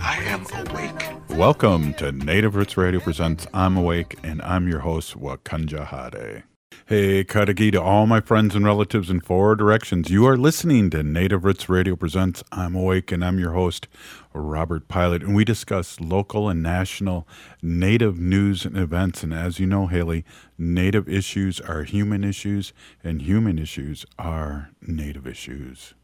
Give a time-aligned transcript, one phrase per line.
[0.00, 1.38] I am awake.
[1.38, 6.44] Welcome to Native Roots Radio Presents I'm Awake, and I'm your host, Wakanja Hade.
[6.86, 10.10] Hey, Kadagi to all my friends and relatives in four directions.
[10.10, 13.88] You are listening to Native Roots Radio Presents I'm Awake, and I'm your host,
[14.32, 15.22] Robert Pilot.
[15.22, 17.26] And we discuss local and national
[17.60, 19.22] Native news and events.
[19.22, 20.24] And as you know, Haley,
[20.56, 22.72] Native issues are human issues,
[23.02, 25.94] and human issues are Native issues.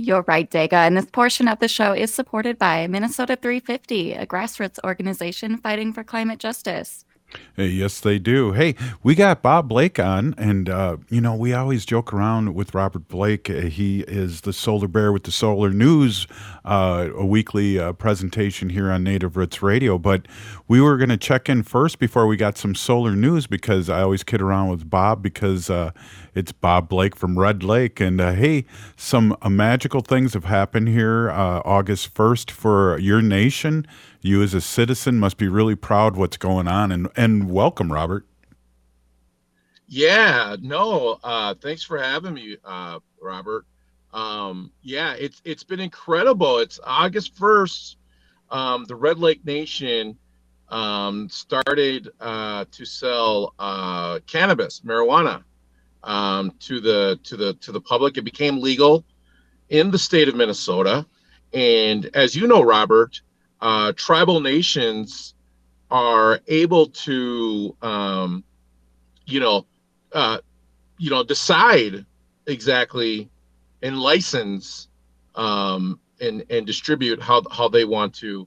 [0.00, 0.74] You're right, Dega.
[0.74, 5.92] And this portion of the show is supported by Minnesota 350, a grassroots organization fighting
[5.92, 7.04] for climate justice.
[7.56, 8.52] Yes, they do.
[8.52, 12.72] Hey, we got Bob Blake on, and uh, you know we always joke around with
[12.72, 13.50] Robert Blake.
[13.50, 16.28] Uh, he is the Solar Bear with the Solar News,
[16.64, 19.98] uh, a weekly uh, presentation here on Native Roots Radio.
[19.98, 20.26] But
[20.68, 24.02] we were going to check in first before we got some solar news because I
[24.02, 25.90] always kid around with Bob because uh,
[26.36, 31.30] it's Bob Blake from Red Lake, and uh, hey, some magical things have happened here
[31.30, 33.84] August first for your nation
[34.20, 38.26] you as a citizen must be really proud what's going on and and welcome robert.
[39.86, 43.64] Yeah no uh thanks for having me uh robert.
[44.12, 46.58] Um yeah it's it's been incredible.
[46.58, 47.96] It's august 1st
[48.50, 50.16] um the red lake nation
[50.68, 55.42] um started uh to sell uh cannabis marijuana
[56.02, 58.16] um to the to the to the public.
[58.16, 59.04] It became legal
[59.68, 61.06] in the state of minnesota.
[61.52, 63.20] And as you know robert
[63.60, 65.34] uh, tribal nations
[65.90, 68.44] are able to, um,
[69.26, 69.66] you know,
[70.12, 70.38] uh,
[70.98, 72.04] you know, decide
[72.46, 73.28] exactly
[73.82, 74.88] and license
[75.34, 78.46] um, and and distribute how how they want to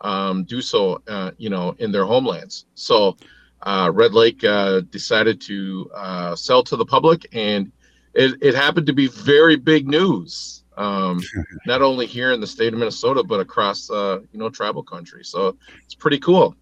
[0.00, 2.66] um, do so, uh, you know, in their homelands.
[2.74, 3.16] So,
[3.62, 7.70] uh, Red Lake uh, decided to uh, sell to the public, and
[8.14, 11.20] it, it happened to be very big news um,
[11.66, 15.24] not only here in the state of Minnesota, but across, uh, you know, tribal country.
[15.24, 16.56] So it's pretty cool.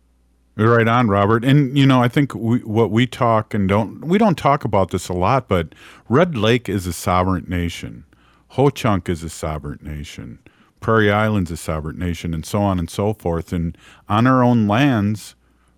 [0.56, 1.44] Right on, Robert.
[1.44, 4.90] And you know, I think we, what we talk and don't we don't talk about
[4.90, 5.72] this a lot, but
[6.08, 8.04] Red Lake is a sovereign nation.
[8.52, 10.40] Ho Chunk is a sovereign nation.
[10.80, 13.52] Prairie Island's a sovereign nation, and so on and so forth.
[13.52, 15.36] And on our own lands,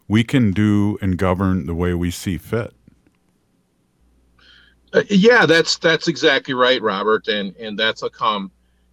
[0.08, 2.72] we can do and govern the way we see fit.
[4.92, 8.50] Uh, yeah, that's that's exactly right, Robert, and and that's a come,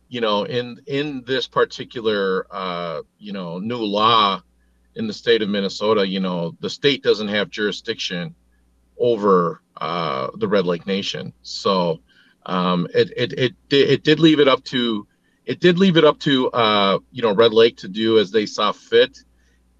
[0.10, 4.42] you know, in in this particular uh, you know new law
[4.96, 8.36] in the state of Minnesota, you know, the state doesn't have jurisdiction
[9.00, 12.00] over uh, the Red Lake Nation, so
[12.46, 15.08] um, it, it it it did leave it up to
[15.46, 18.46] it did leave it up to uh, you know Red Lake to do as they
[18.46, 19.18] saw fit,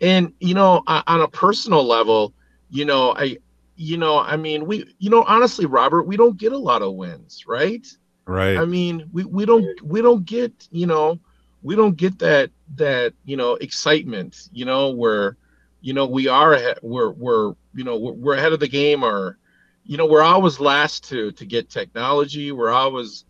[0.02, 2.34] and you know on a personal level,
[2.70, 3.38] you know I
[3.78, 6.96] you know, I mean, we, you know, honestly, Robert, we don't get a lot of
[6.96, 7.86] wins, right?
[8.26, 8.58] Right.
[8.58, 11.20] I mean, we, we don't, we don't get, you know,
[11.62, 15.38] we don't get that, that, you know, excitement, you know, where,
[15.82, 19.04] you know, we are, ahead, we're, we're, you know, we're, we're ahead of the game
[19.04, 19.38] or,
[19.86, 22.52] you know, we're always last to, to get technology.
[22.52, 23.26] We're always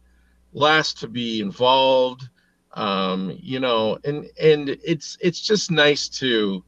[0.53, 2.29] last to be involved.
[2.73, 6.63] Um, you know, and, and it's, it's just nice to,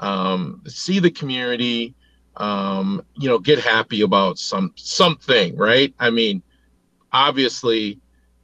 [0.00, 1.94] um, see the community,
[2.36, 5.94] um, you know, get happy about some something, right?
[5.98, 6.42] I mean,
[7.12, 7.98] obviously,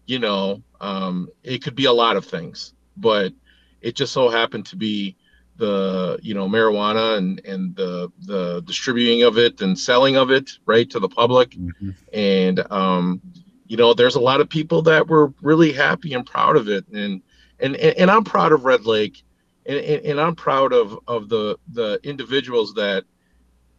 [0.06, 3.32] you know, um, it could be a lot of things, but
[3.80, 5.16] it just so happened to be
[5.56, 10.50] the you know marijuana and and the the distributing of it and selling of it
[10.64, 11.90] right to the public mm-hmm.
[12.12, 13.20] and um
[13.66, 16.86] you know there's a lot of people that were really happy and proud of it
[16.88, 17.20] and
[17.60, 19.22] and and, i'm proud of red lake
[19.66, 23.04] and, and, and i'm proud of of the the individuals that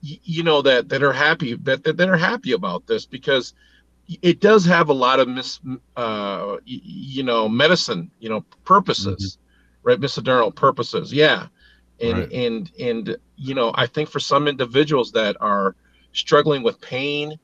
[0.03, 3.53] you know that that are happy that, that that are happy about this because
[4.21, 5.61] it does have a lot of mis
[5.95, 9.87] uh you know medicine you know purposes mm-hmm.
[9.87, 11.47] right medicinal purposes yeah
[12.01, 12.31] and right.
[12.33, 15.75] and and you know i think for some individuals that are
[16.11, 17.39] struggling with pain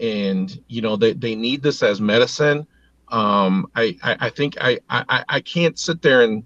[0.00, 2.64] and you know they, they need this as medicine
[3.08, 6.44] um I, I i think I, I i can't sit there and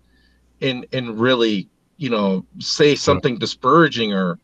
[0.63, 1.69] and and really
[1.99, 4.39] you know say something disparaging or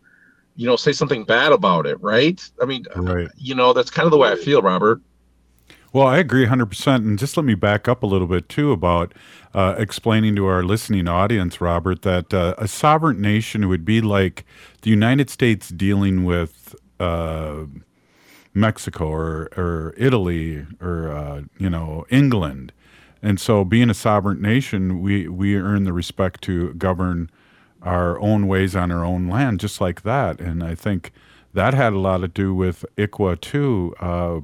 [0.56, 2.40] you know, say something bad about it, right?
[2.62, 3.28] I mean, right.
[3.36, 5.00] you know, that's kind of the way I feel, Robert.
[5.92, 6.96] Well, I agree 100%.
[6.96, 9.14] And just let me back up a little bit, too, about
[9.54, 14.44] uh, explaining to our listening audience, Robert, that uh, a sovereign nation would be like
[14.82, 17.66] the United States dealing with uh,
[18.54, 22.72] Mexico or, or Italy or, uh, you know, England.
[23.22, 27.30] And so, being a sovereign nation, we, we earn the respect to govern
[27.84, 30.40] our own ways on our own land, just like that.
[30.40, 31.12] And I think
[31.52, 34.40] that had a lot to do with ICWA, too uh,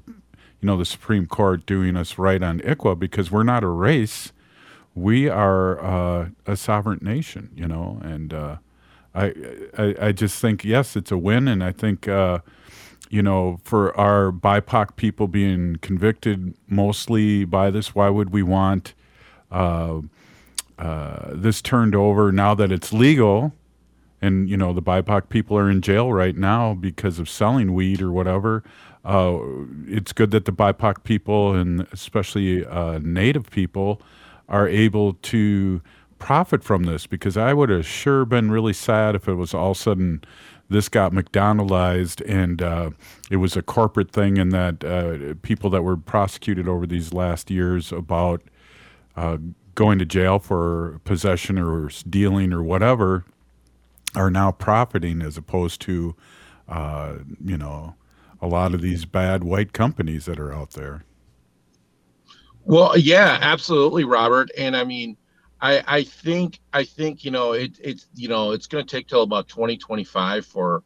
[0.60, 4.32] you know, the Supreme Court doing us right on ICWA because we're not a race.
[4.94, 8.56] We are uh, a sovereign nation, you know, and uh,
[9.14, 9.32] I,
[9.78, 12.40] I, I just think yes, it's a win, and I think uh,
[13.08, 18.94] you know for our BIPOC people being convicted mostly by this, why would we want
[20.80, 23.52] uh, this turned over now that it's legal?
[24.22, 28.02] And you know the BIPOC people are in jail right now because of selling weed
[28.02, 28.62] or whatever
[29.04, 29.38] uh,
[29.86, 34.00] it's good that the BIPOC people and especially uh, Native people
[34.48, 35.80] are able to
[36.18, 39.70] profit from this because I would have sure been really sad if it was all
[39.70, 40.24] of a sudden
[40.68, 42.90] this got McDonaldized and uh,
[43.30, 47.50] it was a corporate thing and that uh, people that were prosecuted over these last
[47.50, 48.42] years about
[49.16, 49.38] uh,
[49.74, 53.24] going to jail for possession or dealing or whatever
[54.14, 56.16] are now profiting as opposed to,
[56.68, 57.14] uh,
[57.44, 57.94] you know,
[58.42, 61.04] a lot of these bad white companies that are out there.
[62.64, 64.50] Well, yeah, absolutely, Robert.
[64.56, 65.16] And I mean,
[65.60, 69.08] I I think I think you know it it's you know it's going to take
[69.08, 70.82] till about 2025 for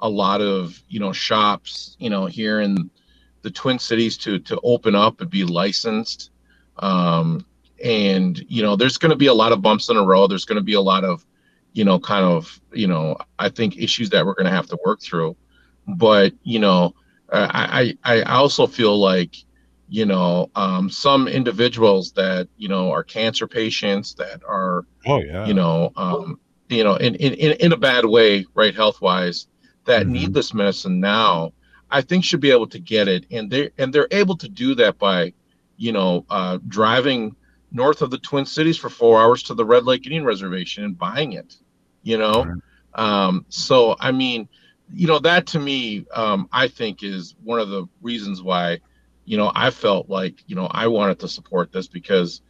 [0.00, 2.90] a lot of you know shops you know here in
[3.42, 6.30] the Twin Cities to to open up and be licensed.
[6.78, 7.44] Um,
[7.82, 10.26] and you know, there's going to be a lot of bumps in a row.
[10.26, 11.24] There's going to be a lot of
[11.72, 14.78] you know kind of you know I think issues that we're going to have to
[14.84, 15.36] work through.
[15.86, 16.94] But you know
[17.32, 19.36] i i, I also feel like
[19.88, 25.46] you know um, some individuals that you know are cancer patients that are oh yeah.
[25.46, 29.46] you know um, you know in, in in a bad way right health wise
[29.84, 30.10] that Mhm.
[30.10, 31.52] need this medicine now
[31.90, 33.26] i think should be able to get it.
[33.30, 35.32] And they and they're able to do that by
[35.76, 37.34] you know uh, driving
[37.72, 40.98] north of the twin cities for four hours to the red lake indian reservation and
[40.98, 41.56] buying it
[42.02, 42.44] you know?
[42.44, 42.60] Right.
[42.94, 44.48] um, so i mean
[44.90, 48.78] you know that to me um, i think is one of the reasons why
[49.24, 52.40] you know i felt like you know i wanted to support this because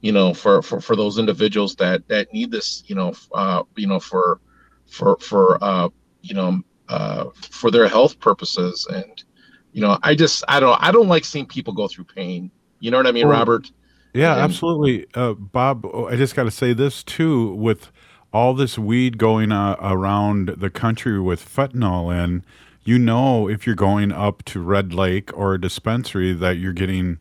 [0.00, 3.86] you know for for, for those individuals that that need this you know uh, you
[3.86, 4.40] know for
[4.86, 5.88] for for uh,
[6.22, 8.86] you know uh, for their health purposes.
[8.92, 9.24] And
[9.72, 12.50] you know i just i don't i don't like seeing people go through pain.
[12.80, 13.70] You know what i mean Well, robert
[14.14, 15.06] Yeah, And- absolutely.
[15.14, 17.90] Uh, Bob, oh, I just got to say this too with
[18.32, 22.42] all this weed going uh, around the country with fentanyl in,
[22.84, 27.18] you know, if you're going up to Red Lake or a dispensary that you're getting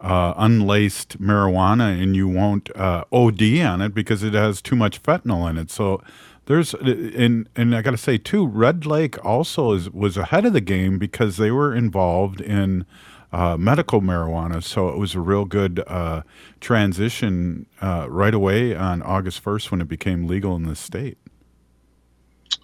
[0.00, 5.02] uh, unlaced marijuana and you won't uh, OD on it because it has too much
[5.02, 5.70] fentanyl in it.
[5.70, 6.02] So
[6.46, 10.52] there's and and I got to say too, Red Lake also is was ahead of
[10.54, 12.86] the game because they were involved in
[13.32, 14.62] uh, medical marijuana.
[14.62, 16.22] So it was a real good uh,
[16.60, 21.18] transition uh, right away on August 1st when it became legal in the state.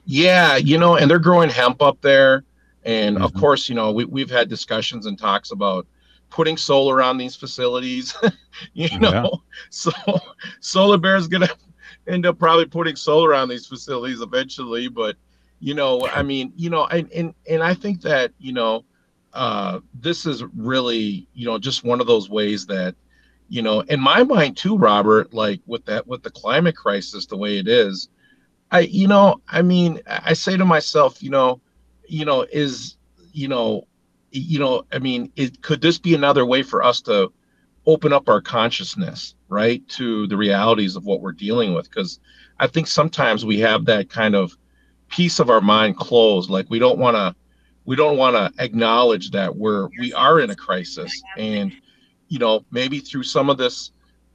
[0.05, 2.45] Yeah, you know, and they're growing hemp up there.
[2.85, 3.41] And of Mhm.
[3.41, 5.87] course, you know, we, we've had discussions and talks about
[6.31, 8.15] putting solar on these facilities.
[8.75, 9.27] you know, Yeah.
[9.71, 9.91] so
[10.61, 11.57] Solar Bear is going to
[12.07, 14.89] end up probably putting solar on these facilities eventually.
[14.89, 15.17] But,
[15.59, 18.85] you know, I mean, you know, and, and, and I think that, you know,
[19.37, 22.95] uh, this is really, you know, just one of those ways that,
[23.49, 27.37] you know, in my mind too, Robert, like with that, with the climate crisis, the
[27.37, 28.09] way it is,
[28.71, 31.61] I, you know, I mean, I say to myself, you know,
[32.09, 32.97] you know, is,
[33.33, 33.87] you know,
[34.31, 37.31] you know, I mean, it, could this be another way for us to
[37.85, 41.89] open up our consciousness, right, to the realities of what we're dealing with?
[41.91, 42.21] Because
[42.59, 44.57] I think sometimes we have that kind of
[45.09, 47.35] piece of our mind closed, like we don't want to,
[47.87, 51.73] we don't want to acknowledge that we're we are in a crisis, and
[52.29, 53.93] you know, maybe through some of this,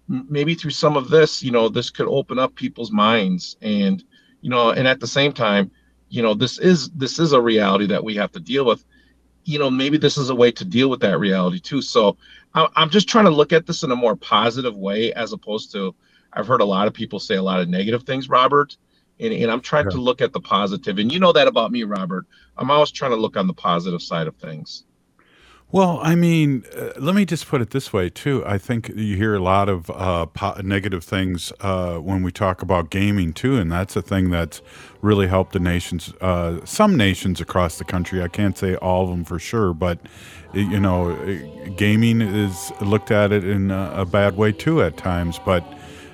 [0.08, 4.03] maybe through some of this, you know, this could open up people's minds and
[4.41, 5.70] you know and at the same time
[6.10, 8.84] you know this is this is a reality that we have to deal with.
[9.43, 11.81] You know maybe this is a way to deal with that reality too.
[11.81, 12.17] So
[12.53, 15.96] i'm just trying to look at this in a more positive way as opposed to
[16.34, 18.75] i've heard a lot of people say a lot of negative things robert
[19.21, 21.83] and, and i'm trying to look at the positive and you know that about me
[21.83, 22.25] robert
[22.57, 24.83] i'm always trying to look on the positive side of things
[25.73, 28.43] Well, I mean, uh, let me just put it this way too.
[28.45, 32.61] I think you hear a lot of uh, po- negative things uh, when we talk
[32.61, 34.61] about gaming too, and that's a thing that's
[35.01, 38.21] really helped the nations, uh, some nations across the country.
[38.21, 39.97] I can't say all of them for sure, but
[40.53, 41.15] you know,
[41.77, 45.39] gaming is looked at it in a, a bad way too at times.
[45.45, 45.63] But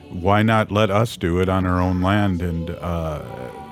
[0.09, 3.21] why not let us do it on our own land and uh,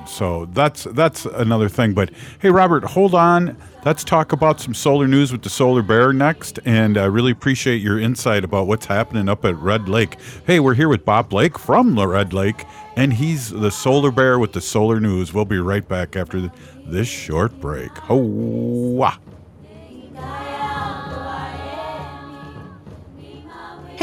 [0.08, 1.94] so that's that's another thing.
[1.94, 3.58] But hey, Robert, hold on.
[3.84, 6.60] Let's talk about some solar news with the Solar Bear next.
[6.66, 10.18] And I really appreciate your insight about what's happening up at Red Lake.
[10.46, 12.66] Hey, we're here with Bob Blake from the Red Lake,
[12.96, 15.34] and he's the Solar Bear with the Solar News.
[15.34, 16.52] We'll be right back after
[16.86, 17.92] this short break.
[17.98, 19.12] Ho!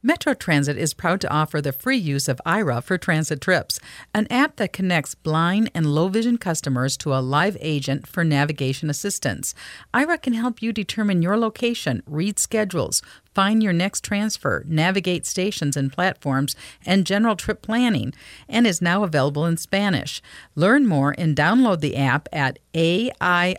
[0.00, 3.80] Metro Transit is proud to offer the free use of Aira for transit trips,
[4.14, 8.88] an app that connects blind and low vision customers to a live agent for navigation
[8.88, 9.56] assistance.
[9.92, 13.02] Aira can help you determine your location, read schedules,
[13.34, 16.54] find your next transfer, navigate stations and platforms,
[16.86, 18.14] and general trip planning,
[18.48, 20.22] and is now available in Spanish.
[20.54, 23.58] Learn more and download the app at aira.io.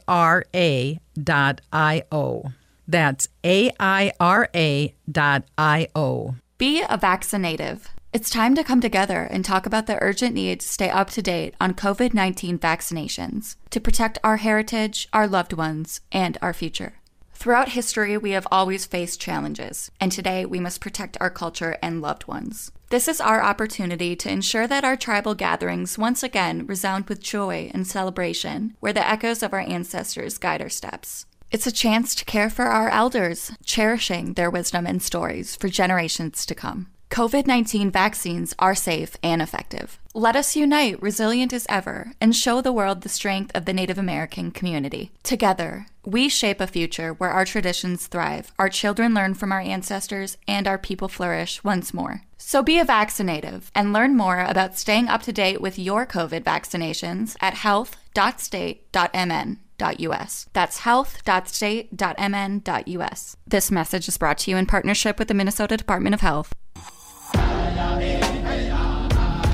[2.90, 6.36] That's A-I-R-A dot I-O.
[6.58, 7.88] Be a vaccinative.
[8.12, 11.22] It's time to come together and talk about the urgent need to stay up to
[11.22, 16.94] date on COVID 19 vaccinations to protect our heritage, our loved ones, and our future.
[17.36, 22.02] Throughout history, we have always faced challenges, and today we must protect our culture and
[22.02, 22.72] loved ones.
[22.90, 27.70] This is our opportunity to ensure that our tribal gatherings once again resound with joy
[27.72, 31.28] and celebration, where the echoes of our ancestors guide our steps.
[31.52, 36.46] It's a chance to care for our elders, cherishing their wisdom and stories for generations
[36.46, 36.92] to come.
[37.10, 39.98] COVID 19 vaccines are safe and effective.
[40.14, 43.98] Let us unite, resilient as ever, and show the world the strength of the Native
[43.98, 45.12] American community.
[45.24, 50.38] Together, we shape a future where our traditions thrive, our children learn from our ancestors,
[50.48, 52.22] and our people flourish once more.
[52.38, 56.44] So be a vaccinative and learn more about staying up to date with your COVID
[56.44, 59.60] vaccinations at health.state.mn.
[59.82, 60.48] Us.
[60.54, 63.38] That's health.state.mn.us.
[63.48, 66.54] This message is brought to you in partnership with the Minnesota Department of Health.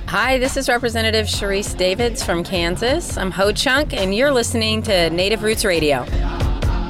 [0.08, 3.17] Hi, this is Representative Sharice Davids from Kansas.
[3.17, 6.03] I'm Ho Chunk, and you're listening to Native Roots Radio.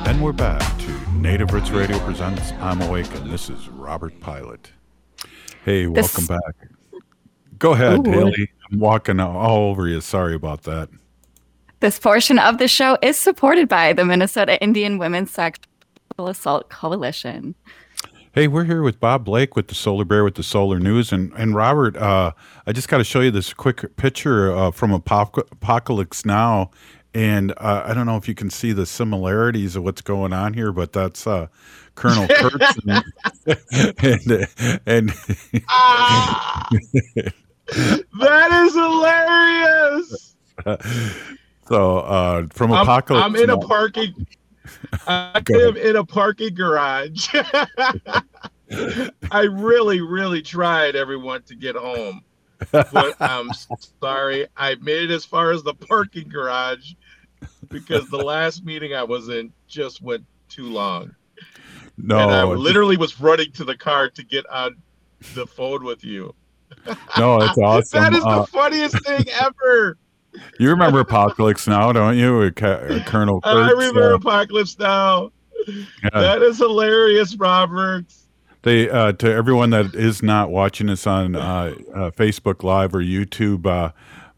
[0.06, 4.72] And we're back to Native Roots Radio presents I'm Awake, and this is Robert Pilot.
[5.64, 6.28] Hey, welcome this...
[6.28, 6.56] back.
[7.58, 8.12] Go ahead, Ooh.
[8.12, 8.52] Haley.
[8.72, 10.02] I'm walking all over you.
[10.02, 10.90] Sorry about that.
[11.82, 15.68] This portion of the show is supported by the Minnesota Indian Women's Sexual
[16.20, 17.54] Assault Coalition.
[18.32, 21.34] Hey, we're here with Bob Blake with the Solar Bear with the Solar News, and
[21.34, 22.32] and Robert, uh,
[22.66, 26.72] I just got to show you this quick picture uh, from Apocalypse Now,
[27.14, 30.54] and uh, I don't know if you can see the similarities of what's going on
[30.54, 31.48] here, but that's uh,
[31.96, 33.04] Colonel Kurtz and
[34.00, 34.48] and,
[34.86, 35.12] and
[35.70, 36.70] ah,
[37.72, 40.36] that is hilarious.
[41.68, 44.28] So uh, from I'm, apocalypse, I'm in a parking.
[45.08, 47.34] I am in a parking garage.
[49.32, 52.24] I really, really tried everyone to get home,
[52.72, 53.50] but I'm
[54.02, 54.48] sorry.
[54.58, 56.94] I made it as far as the parking garage
[57.70, 61.16] because the last meeting I was in just went too long.
[61.98, 64.76] No, and I literally was running to the car to get on
[65.34, 66.34] the phone with you.
[67.18, 68.02] No, it's awesome.
[68.02, 69.98] that is the uh, funniest thing ever.
[70.60, 72.42] You remember Apocalypse Now, don't you?
[72.42, 72.52] Uh,
[73.06, 75.32] Colonel Kurtz, I remember uh, Apocalypse Now.
[75.68, 76.10] Yeah.
[76.14, 78.06] That is hilarious, Robert.
[78.62, 83.00] They uh, to everyone that is not watching us on uh, uh Facebook Live or
[83.00, 83.66] YouTube.
[83.66, 83.92] Uh,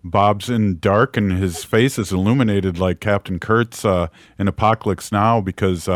[0.03, 5.87] Bob's in dark and his face is illuminated like Captain Kurtz in Apocalypse Now because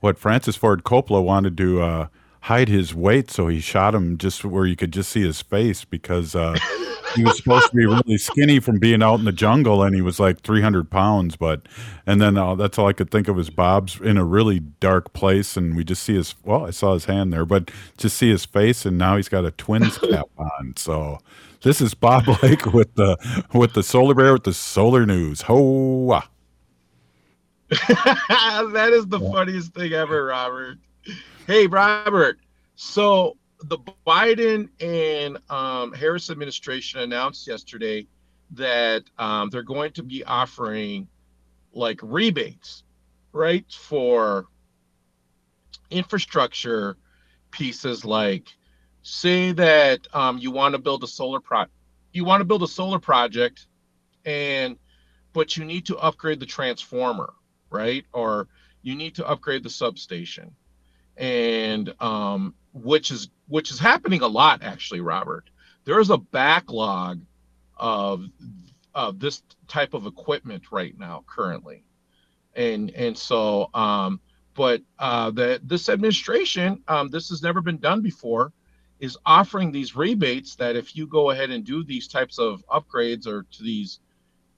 [0.00, 2.08] what Francis Ford Coppola wanted to
[2.42, 5.84] hide his weight, so he shot him just where you could just see his face
[5.84, 6.34] because
[7.16, 10.02] he was supposed to be really skinny from being out in the jungle, and he
[10.02, 11.36] was like 300 pounds.
[11.36, 11.62] But
[12.06, 15.12] and then uh, that's all I could think of is Bob's in a really dark
[15.12, 16.34] place, and we just see his.
[16.44, 19.44] Well, I saw his hand there, but just see his face, and now he's got
[19.44, 20.74] a twins cap on.
[20.76, 21.18] So
[21.62, 23.16] this is Bob Lake with the
[23.52, 25.42] with the solar bear with the solar news.
[25.42, 26.22] Ho!
[27.88, 30.78] that is the funniest thing ever, Robert.
[31.46, 32.38] Hey, Robert.
[32.76, 38.06] So the Biden and um, Harris administration announced yesterday
[38.52, 41.08] that um, they're going to be offering
[41.72, 42.84] like rebates,
[43.32, 44.46] right, for
[45.90, 46.96] infrastructure
[47.50, 48.48] pieces like
[49.02, 51.64] say that um, you want to build a solar pro
[52.12, 53.68] you want to build a solar project
[54.24, 54.76] and
[55.32, 57.32] but you need to upgrade the transformer
[57.70, 58.48] right or
[58.86, 60.54] you need to upgrade the substation.
[61.16, 65.50] And um, which is which is happening a lot actually robert
[65.84, 67.20] there is a backlog
[67.76, 68.26] of
[68.94, 71.84] of this type of equipment right now currently.
[72.54, 74.20] And and so um
[74.54, 78.52] but uh the this administration um this has never been done before
[78.98, 83.26] is offering these rebates that if you go ahead and do these types of upgrades
[83.26, 84.00] or to these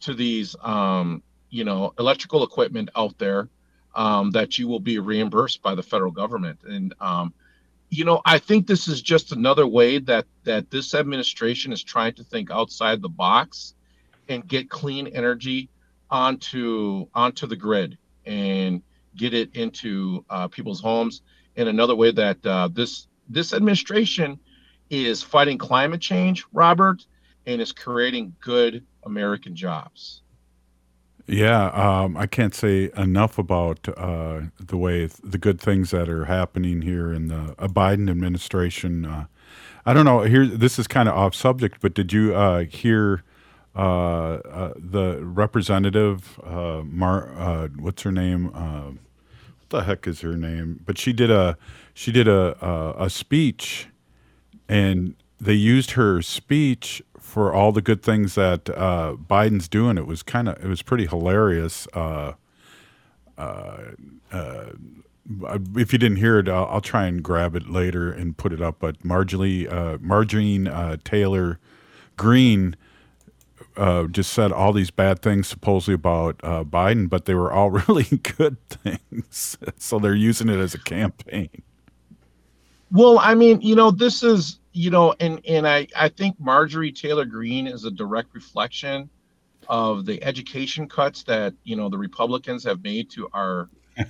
[0.01, 3.49] to these um you know electrical equipment out there
[3.97, 6.61] um that you will be reimbursed by the federal government.
[6.65, 7.35] And um
[7.91, 12.13] you know i think this is just another way that that this administration is trying
[12.13, 13.75] to think outside the box
[14.29, 15.69] and get clean energy
[16.11, 18.83] onto onto the grid and
[19.17, 21.23] get it into uh, people's homes.
[21.57, 24.39] In another way that uh, this this administration
[24.91, 27.05] is fighting climate change robert
[27.47, 30.23] and is creating good american jobs
[31.29, 36.25] Yeah, um, I can't say enough about uh, the way the good things that are
[36.25, 39.05] happening here in the uh, Biden administration.
[39.05, 39.27] Uh,
[39.85, 40.23] I don't know.
[40.23, 43.25] Here, this is kind of off subject, but did you uh, hear
[43.77, 47.69] uh, uh, the representative Mar?
[47.79, 48.47] What's her name?
[48.47, 48.97] What
[49.69, 50.81] the heck is her name?
[50.87, 51.59] But she did a
[51.93, 53.89] she did a a, a speech,
[54.67, 57.03] and they used her speech
[57.39, 59.97] for all the good things that uh, Biden's doing.
[59.97, 61.87] It was kind of it was pretty hilarious.
[61.95, 62.33] Uh,
[63.39, 63.79] uh,
[64.33, 64.71] uh,
[65.77, 68.61] if you didn't hear it, I'll, I'll try and grab it later and put it
[68.61, 68.81] up.
[68.81, 71.61] But Marjorie uh, Margarine uh, Taylor
[72.17, 72.75] Greene
[73.77, 77.71] uh, just said all these bad things supposedly about uh, Biden, but they were all
[77.89, 79.57] really good things.
[79.77, 81.63] so they're using it as a campaign.
[82.91, 86.93] Well, I mean, you know, this is, you know, and and I I think Marjorie
[86.93, 89.11] Taylor Greene is a direct reflection
[89.69, 93.69] of the education cuts that you know the Republicans have made to our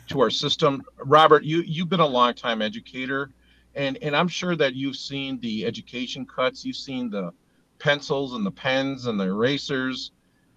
[0.09, 0.83] to our system.
[0.99, 3.31] Robert, you you've been a longtime educator,
[3.75, 6.64] and and I'm sure that you've seen the education cuts.
[6.64, 7.33] You've seen the
[7.79, 10.11] pencils and the pens and the erasers,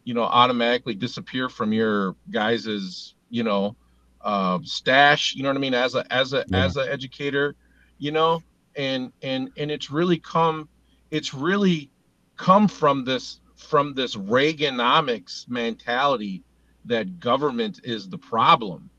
[0.03, 3.75] you know, automatically disappear from your guys's you know
[4.21, 5.35] uh, stash.
[5.35, 5.73] You know what I mean?
[5.73, 6.65] As a as a Yeah.
[6.65, 7.55] as an educator,
[7.97, 8.43] you know,
[8.75, 10.69] and and and it's really come,
[11.11, 11.91] it's really
[12.37, 16.43] come from this from this Reaganomics mentality
[16.85, 18.91] that government is the problem,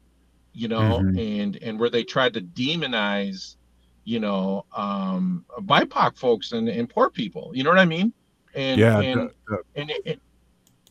[0.53, 1.17] you know, Mhm.
[1.17, 3.57] and and where they tried to demonize,
[4.05, 7.51] you know, um, BIPOC folks and, and poor people.
[7.55, 8.13] You know what I mean?
[8.55, 9.31] And Yeah, and
[9.75, 10.21] and it, it,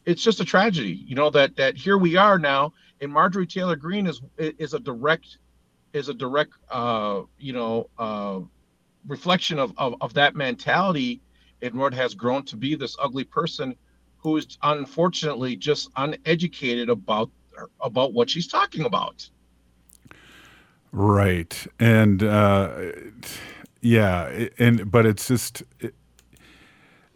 [0.06, 3.76] it's just a tragedy, you know, that that here we are now, and Marjorie Taylor
[3.76, 5.38] Greene is is a direct
[5.94, 8.40] is a direct uh, you know uh,
[9.08, 11.22] reflection of, of of that mentality
[11.74, 13.76] what has grown to be this ugly person
[14.18, 17.30] who is unfortunately just uneducated about
[17.82, 19.30] about what she's talking about.
[20.92, 21.68] Right.
[21.80, 22.92] And uh,
[23.82, 25.96] yeah, and but it's just it,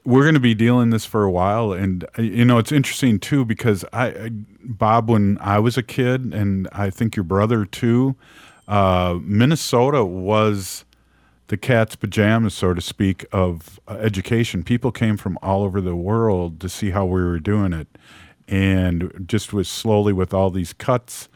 [0.04, 3.20] we're going to be dealing this for a while and uh, you know it's interesting
[3.20, 4.30] too because I, I
[4.64, 8.16] Bob when I was a kid and I think your brother too
[8.68, 10.86] uh, Minnesota was
[11.48, 15.96] the cat's pajamas so to speak of uh, education people came from all over the
[15.96, 17.88] world to see how we were doing it
[18.48, 21.30] and just was slowly with all these cuts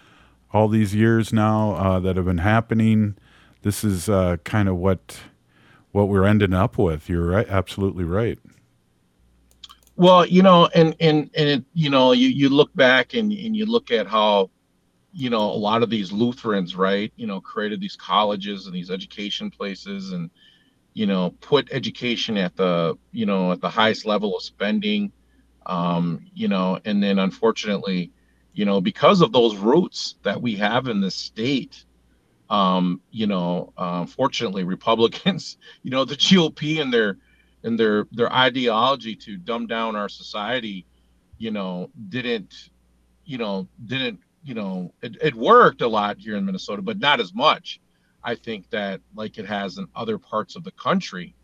[0.52, 3.16] all these years now uh, that have been happening.
[3.62, 5.20] This is uh, kind of what
[5.92, 7.10] what we're ending up with.
[7.10, 8.40] You're right, absolutely right.
[9.96, 13.56] Well, you know, and and and it, you know, you you look back and and
[13.56, 14.50] you look at how,
[15.20, 18.90] you know, a lot of these Lutherans, right, you know, created these colleges and these
[18.90, 20.30] education places, and
[20.94, 25.12] you know, put education at the you know at the highest level of spending,
[25.66, 28.14] um, you know, and then unfortunately,
[28.54, 31.84] you know, because of those roots that we have in this state,
[32.50, 37.18] um, you know, uh, fortunately, Republicans, you know, the GOP and their
[37.64, 40.86] and their their ideology to dumb down our society,
[41.38, 42.70] you know, didn't,
[43.26, 47.20] you know, didn't, you know, it, it worked a lot here in Minnesota, but not
[47.20, 47.80] as much.
[48.24, 51.36] I think that like it has in other parts of the country,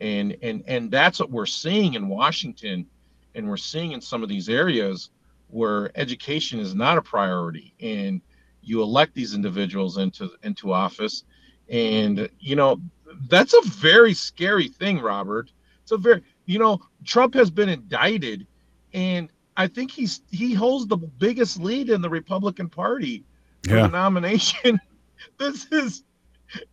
[0.00, 2.86] and and and that's what we're seeing in Washington,
[3.34, 5.10] and we're seeing in some of these areas
[5.48, 8.20] where education is not a priority and
[8.62, 11.24] you elect these individuals into into office
[11.68, 12.80] and you know
[13.28, 15.52] that's a very scary thing robert
[15.82, 18.46] it's a very you know trump has been indicted
[18.94, 23.24] and i think he's he holds the biggest lead in the republican party
[23.62, 23.82] for Yeah.
[23.82, 24.80] the nomination.
[25.38, 26.04] This is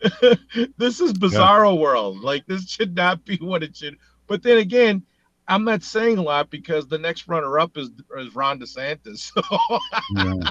[0.78, 2.20] this is bizarro world.
[2.22, 3.96] Like this should not be what it should
[4.28, 5.04] but then again
[5.48, 9.32] i'm not saying a lot because the next runner up is, is ron desantis.
[9.42, 10.50] So Yeah.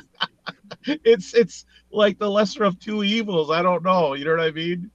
[1.05, 3.51] it's it's like the lesser of two evils.
[3.51, 4.15] I don't know.
[4.15, 4.91] You know what i mean?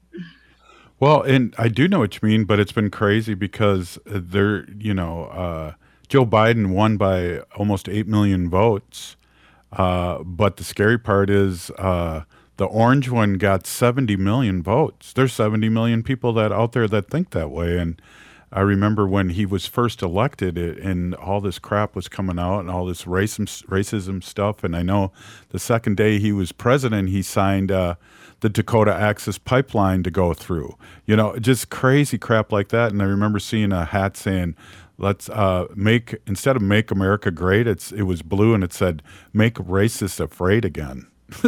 [1.00, 4.93] Well, and I do know what you mean, but it's been crazy because they're, you
[4.93, 5.74] know, uh,
[6.05, 9.15] Joe Biden won by almost 8 million votes.
[9.71, 12.23] Uh, but the scary part is uh,
[12.57, 15.11] the orange one got 70 million votes.
[15.13, 17.77] There's 70 million people that out there that think that way.
[17.77, 18.01] And
[18.55, 22.69] I remember when he was first elected and all this crap was coming out and
[22.69, 24.63] all this racism, racism stuff.
[24.63, 25.11] And I know
[25.49, 27.95] the second day he was president, he signed uh,
[28.39, 30.77] the Dakota Access Pipeline to go through.
[31.05, 32.93] You know, just crazy crap like that.
[32.93, 34.55] And I remember seeing a hat saying,
[34.97, 39.03] let's uh, make, instead of make America great, it's it was blue and it said,
[39.33, 41.07] make racists afraid again.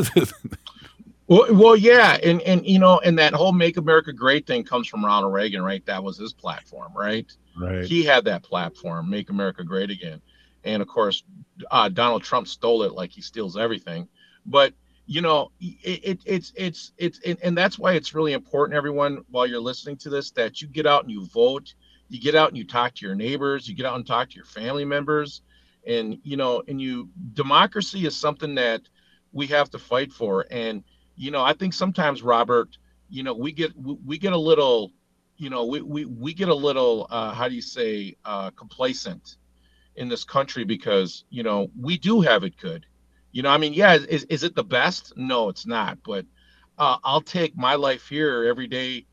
[1.27, 4.87] Well, well, yeah, and and you know, and that whole "Make America Great" thing comes
[4.87, 5.85] from Ronald Reagan, right?
[5.85, 7.29] That was his platform, right?
[7.59, 7.83] Right.
[7.83, 10.21] He had that platform, "Make America Great Again,"
[10.63, 11.23] and of course,
[11.69, 14.07] uh, Donald Trump stole it like he steals everything.
[14.45, 14.73] But
[15.05, 19.25] you know, it, it it's it's it's and, and that's why it's really important, everyone,
[19.29, 21.73] while you're listening to this, that you get out and you vote,
[22.07, 24.35] you get out and you talk to your neighbors, you get out and talk to
[24.35, 25.41] your family members,
[25.85, 28.81] and you know, and you democracy is something that
[29.33, 30.83] we have to fight for, and
[31.17, 32.77] you know, I think sometimes, Robert,
[33.09, 34.91] you know, we get we, get a little,
[35.37, 39.37] you know, we we, we get a little, uh, how do you say, uh, complacent
[39.95, 42.85] in this country because you know we do have it good.
[43.31, 45.13] You know, I mean, yeah, is is it the best?
[45.17, 45.97] No, it's not.
[46.05, 46.25] But
[46.77, 49.05] uh, I'll take my life here every day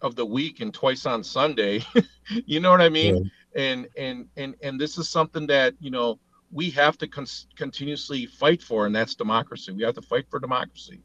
[0.00, 1.84] of the week and twice on Sunday.
[2.46, 3.30] you know what I mean?
[3.54, 6.20] And and and and this is something that you know
[6.52, 9.72] we have to con- continuously fight for, and that's democracy.
[9.72, 11.00] We have to fight for democracy.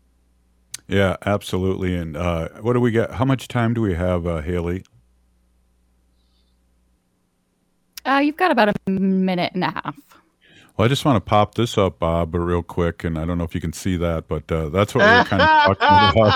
[0.88, 1.96] Yeah, absolutely.
[1.96, 3.12] And uh, what do we get?
[3.12, 4.84] How much time do we have, uh, Haley?
[8.06, 9.98] Uh, you've got about a minute and a half.
[10.78, 13.46] Well, I just want to pop this up, Bob, real quick, and I don't know
[13.46, 16.34] if you can see that, but uh, that's what we are kind of talking about.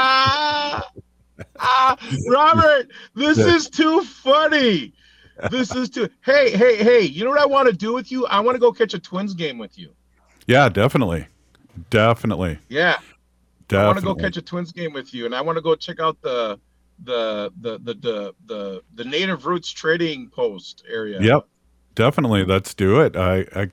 [1.59, 3.53] Ah, Robert, this Yeah.
[3.55, 4.93] is too funny.
[5.51, 6.09] This is too.
[6.25, 7.01] Hey, hey, hey!
[7.01, 8.25] You know what I want to do with you?
[8.27, 9.93] I want to go catch a Twins game with you.
[10.47, 11.27] Yeah, definitely,
[11.89, 12.97] definitely, Yeah,
[13.71, 15.75] I want to go catch a Twins game with you, and I want to go
[15.75, 16.60] check out the
[17.03, 21.19] the the the the the, the Native Roots Trading Post area.
[21.21, 21.47] Yep,
[21.95, 22.43] definitely.
[22.43, 23.15] Let's do it.
[23.15, 23.71] I, I,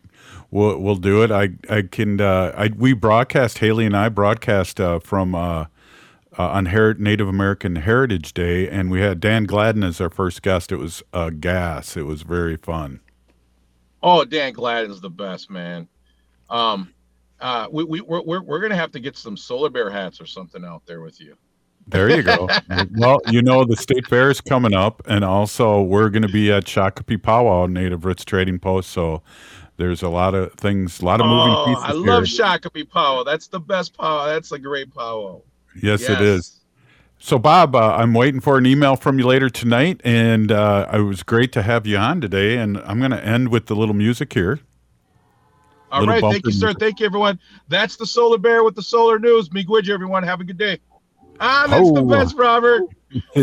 [0.51, 1.31] we'll, we'll do it.
[1.31, 2.21] I, I can.
[2.21, 5.67] Uh, I we broadcast Haley and I broadcast uh, from uh,
[6.39, 10.43] uh, on Her- Native American Heritage Day, and we had Dan Gladden as our first
[10.43, 10.71] guest.
[10.71, 11.97] It was uh, gas.
[11.97, 13.01] It was very fun.
[14.03, 15.89] Oh, Dan Gladden's the best man.
[16.49, 16.93] Um,
[17.41, 20.27] uh, we we we're we're, we're gonna have to get some solar bear hats or
[20.27, 21.37] something out there with you.
[21.89, 22.49] There you go.
[22.97, 26.51] well, you know the state fair is coming up, and also we're going to be
[26.51, 28.91] at Shakopee Powwow Native Roots Trading Post.
[28.91, 29.23] So
[29.77, 32.07] there's a lot of things, a lot of moving Oh, pieces I here.
[32.07, 33.23] love Shakopee powwow.
[33.23, 34.27] That's the best powwow.
[34.27, 35.43] That's a great powwow.
[35.81, 36.61] Yes, it is.
[37.19, 41.01] So, Bob, uh, I'm waiting for an email from you later tonight, and uh, it
[41.01, 42.57] was great to have you on today.
[42.59, 44.61] And I'm going to end with the little music here.
[45.97, 46.75] All right, thank you, sir.
[46.75, 47.39] Thank you, everyone.
[47.69, 49.49] That's the Solar Bear with the Solar News.
[49.51, 50.23] Miigwech, everyone.
[50.23, 50.79] Have a good day.
[51.41, 52.07] Ah, that's the Oh.
[52.07, 52.83] best, Robert.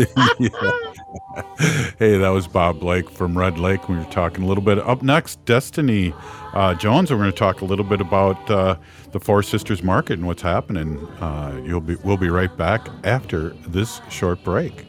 [1.98, 3.88] hey, that was Bob Blake from Red Lake.
[3.88, 4.78] We were talking a little bit.
[4.78, 6.12] Up next, Destiny
[6.52, 7.10] uh, Jones.
[7.10, 8.76] We're going to talk a little bit about uh,
[9.12, 10.98] the Four Sisters Market and what's happening.
[11.20, 14.84] Uh, you'll be we'll be right back after this short break.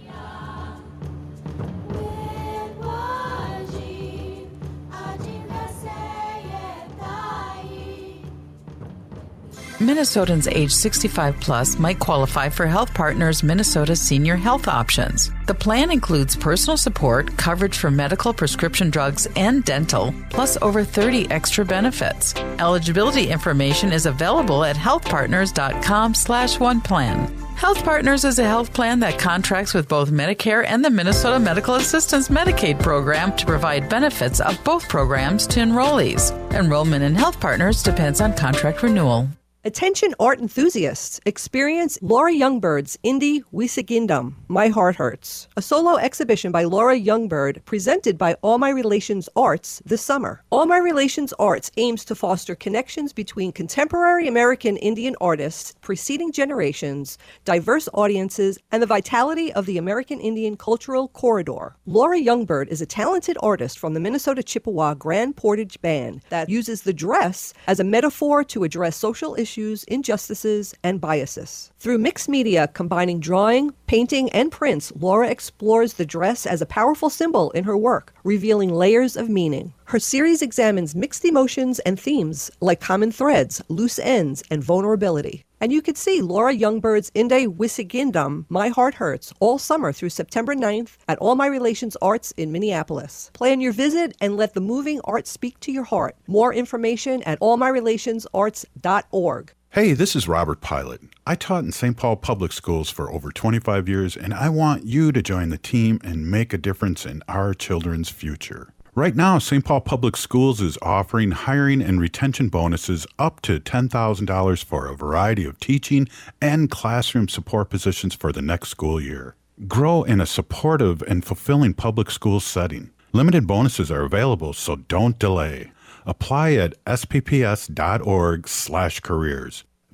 [9.80, 15.32] Minnesotans age 65 plus might qualify for Health Partners Minnesota Senior Health Options.
[15.48, 21.30] The plan includes personal support, coverage for medical prescription drugs and dental, plus over 30
[21.30, 22.34] extra benefits.
[22.60, 27.28] Eligibility information is available at healthpartners.com slash one plan.
[27.58, 31.76] Health Partners is a health plan that contracts with both Medicare and the Minnesota Medical
[31.76, 36.32] Assistance Medicaid program to provide benefits of both programs to enrollees.
[36.54, 39.28] Enrollment in Health Partners depends on contract renewal.
[39.67, 46.65] Attention art enthusiasts, experience Laura Youngbird's Inde Wisigindam, My Heart Hurts, a solo exhibition by
[46.65, 50.43] Laura Youngbird presented by All My Relations Arts this summer.
[50.51, 57.17] All My Relations Arts aims to foster connections between contemporary American Indian artists, preceding generations,
[57.43, 61.75] diverse audiences, and the vitality of the American Indian cultural corridor.
[61.88, 66.84] Laura Youngbird is a talented artist from the Minnesota Chippewa Grand Portage Band that uses
[66.84, 71.72] the dress as a metaphor to address social issues injustices, and biases.
[71.80, 77.10] Through mixed media combining drawing, painting, and prints, Laura explores the dress as a powerful
[77.10, 79.74] symbol in her work, revealing layers of meaning.
[79.86, 85.46] Her series examines mixed emotions and themes like common threads, loose ends, and vulnerability.
[85.65, 90.54] And you can see Laura Youngbird's Inde Wisigindam, My Heart Hurts, all summer through September
[90.54, 93.32] 9th at All My Relations Arts in Minneapolis.
[93.34, 96.15] Plan your visit and let the moving art speak to your heart.
[96.28, 99.54] More information at allmyrelationsarts.org.
[99.71, 101.01] Hey, this is Robert Pilot.
[101.25, 101.97] I taught in St.
[101.97, 105.99] Paul Public Schools for over 25 years, and I want you to join the team
[106.04, 108.75] and make a difference in our children's future.
[108.97, 109.65] Right now, St.
[109.65, 115.43] Paul Public Schools is offering hiring and retention bonuses up to $10,000 for a variety
[115.43, 116.08] of teaching
[116.41, 119.36] and classroom support positions for the next school year.
[119.67, 122.91] Grow in a supportive and fulfilling public school setting.
[123.12, 125.73] Limited bonuses are available, so don't delay.
[126.05, 129.63] Apply at spps.org/careers.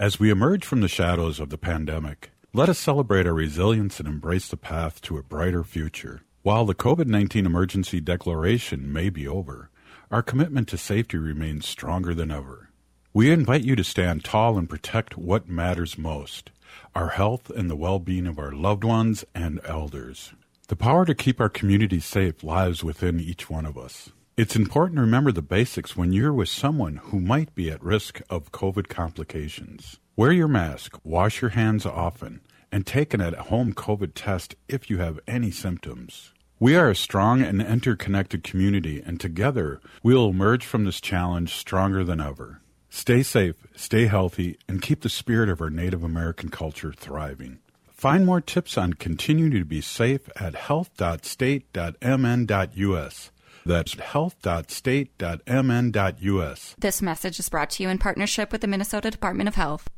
[0.00, 4.08] As we emerge from the shadows of the pandemic, let us celebrate our resilience and
[4.08, 6.22] embrace the path to a brighter future.
[6.40, 9.68] While the COVID 19 emergency declaration may be over,
[10.10, 12.70] our commitment to safety remains stronger than ever.
[13.12, 16.50] We invite you to stand tall and protect what matters most
[16.94, 20.32] our health and the well being of our loved ones and elders.
[20.68, 24.12] The power to keep our communities safe lies within each one of us.
[24.40, 28.22] It's important to remember the basics when you're with someone who might be at risk
[28.30, 30.00] of COVID complications.
[30.16, 32.40] Wear your mask, wash your hands often,
[32.72, 36.32] and take an at home COVID test if you have any symptoms.
[36.58, 41.54] We are a strong and interconnected community, and together we will emerge from this challenge
[41.54, 42.62] stronger than ever.
[42.88, 47.58] Stay safe, stay healthy, and keep the spirit of our Native American culture thriving.
[47.92, 53.30] Find more tips on continuing to be safe at health.state.mn.us.
[53.64, 56.76] That's health.state.mn.us.
[56.78, 59.88] This message is brought to you in partnership with the Minnesota Department of Health.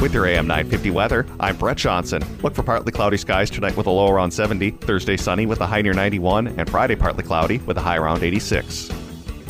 [0.00, 2.22] With your AM 950 weather, I'm Brett Johnson.
[2.42, 5.66] Look for partly cloudy skies tonight with a low around 70, Thursday sunny with a
[5.66, 8.90] high near 91, and Friday partly cloudy with a high around 86.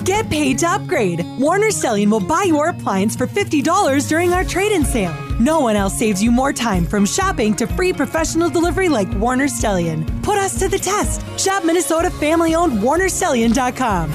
[0.04, 1.20] Get paid to upgrade.
[1.38, 5.27] Warner Stellian will buy your appliance for $50 during our trade in sale.
[5.40, 9.46] No one else saves you more time from shopping to free professional delivery like Warner
[9.46, 10.04] Stellian.
[10.22, 11.22] Put us to the test.
[11.38, 14.12] Shop Minnesota family owned WarnerStellian.com.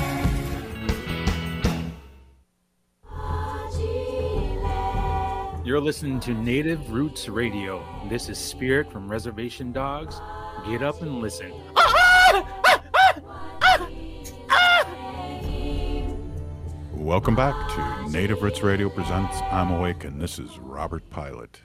[5.66, 7.82] You're listening to Native Roots Radio.
[8.10, 10.20] This is Spirit from Reservation Dogs.
[10.68, 11.54] Get up and listen.
[11.78, 11.94] Ah,
[12.36, 13.24] ah, ah,
[17.04, 21.60] Welcome back to Native Roots Radio presents I'm Awake, and this is Robert Pilot.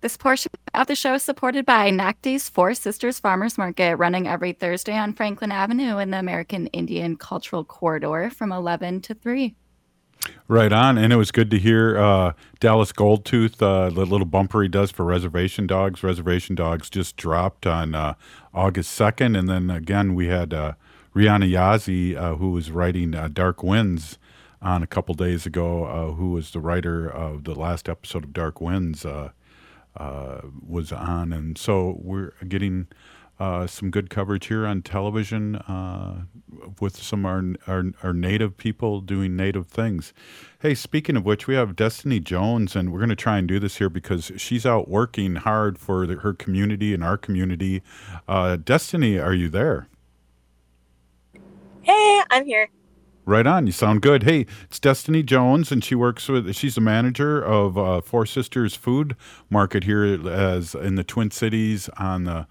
[0.00, 4.52] This portion of the show is supported by NACDI's Four Sisters Farmers Market, running every
[4.52, 9.54] Thursday on Franklin Avenue in the American Indian Cultural Corridor from 11 to 3.
[10.48, 14.62] Right on, and it was good to hear uh, Dallas Goldtooth, uh, the little bumper
[14.62, 16.02] he does for Reservation Dogs.
[16.02, 18.14] Reservation Dogs just dropped on uh,
[18.52, 20.72] August 2nd, and then again we had uh,
[21.14, 24.18] Rihanna Yazi, uh, who was writing uh, Dark Winds
[24.60, 28.32] on a couple days ago, uh, who was the writer of the last episode of
[28.32, 29.30] Dark Winds, uh,
[29.96, 32.86] uh, was on, and so we're getting
[33.40, 36.22] uh, some good coverage here on television uh,
[36.80, 40.12] with some our, our our native people doing native things.
[40.60, 43.60] Hey, speaking of which, we have Destiny Jones, and we're going to try and do
[43.60, 47.82] this here because she's out working hard for the, her community and our community.
[48.26, 49.88] Uh, Destiny, are you there?
[51.82, 52.68] Hey, I'm here.
[53.28, 53.66] Right on.
[53.66, 54.22] You sound good.
[54.22, 56.50] Hey, it's Destiny Jones, and she works with.
[56.56, 59.16] She's the manager of uh, Four Sisters Food
[59.50, 62.46] Market here, as in the Twin Cities on the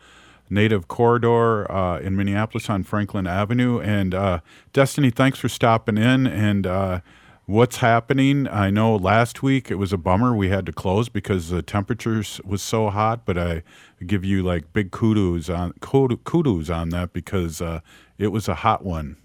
[0.51, 3.79] Native Corridor uh, in Minneapolis on Franklin Avenue.
[3.79, 6.27] And uh, Destiny, thanks for stopping in.
[6.27, 6.99] And uh,
[7.47, 8.47] what's happening.
[8.47, 12.39] I know last week it was a bummer we had to close because the temperatures
[12.45, 13.63] was so hot, but I
[14.05, 17.79] give you like big kudos on kudos on that because uh,
[18.19, 19.17] it was a hot one.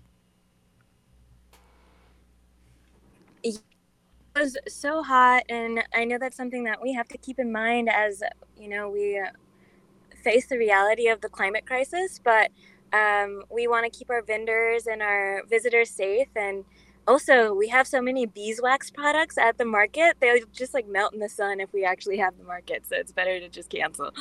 [4.35, 7.89] Was so hot, and I know that's something that we have to keep in mind
[7.89, 8.23] as
[8.59, 9.21] you know we
[10.23, 12.21] face the reality of the climate crisis.
[12.23, 12.51] But
[12.93, 16.65] um, we want to keep our vendors and our visitors safe, and
[17.07, 21.21] also we have so many beeswax products at the market; they'll just like melt in
[21.21, 22.87] the sun if we actually have the market.
[22.87, 24.13] So it's better to just cancel.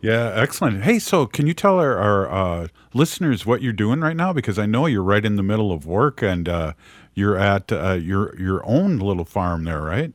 [0.00, 0.84] Yeah, excellent.
[0.84, 4.32] Hey, so can you tell our, our uh, listeners what you're doing right now?
[4.32, 6.72] Because I know you're right in the middle of work and uh,
[7.14, 10.12] you're at uh, your your own little farm there, right?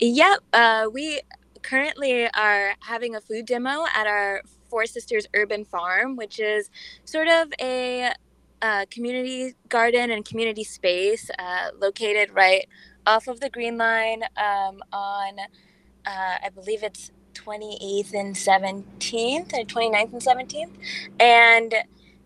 [0.00, 0.40] Yep.
[0.52, 1.20] Uh, we
[1.62, 6.70] currently are having a food demo at our Four Sisters Urban Farm, which is
[7.04, 8.12] sort of a,
[8.62, 12.66] uh, community garden and community space uh, located right
[13.06, 15.38] off of the Green Line um, on,
[16.06, 20.70] uh, I believe it's 28th and 17th, or 29th and 17th.
[21.20, 21.74] And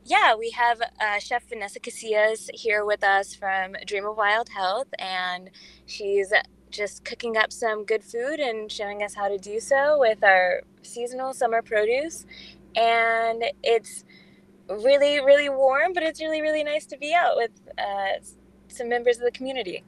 [0.08, 4.88] yeah, we have uh, Chef Vanessa Casillas here with us from Dream of Wild Health,
[4.98, 5.50] and
[5.84, 6.32] she's
[6.70, 10.62] just cooking up some good food and showing us how to do so with our
[10.82, 12.24] seasonal summer produce.
[12.74, 14.04] And it's
[14.68, 18.24] really, really warm, but it's really, really nice to be out with uh,
[18.68, 19.84] some members of the community.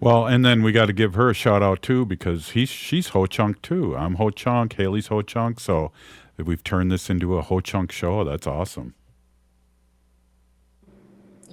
[0.00, 3.08] Well, and then we got to give her a shout out too because he's she's
[3.08, 3.96] Ho Chunk too.
[3.96, 5.60] I'm Ho Chunk, Haley's Ho Chunk.
[5.60, 5.92] So
[6.36, 8.24] we've turned this into a Ho Chunk show.
[8.24, 8.94] That's awesome.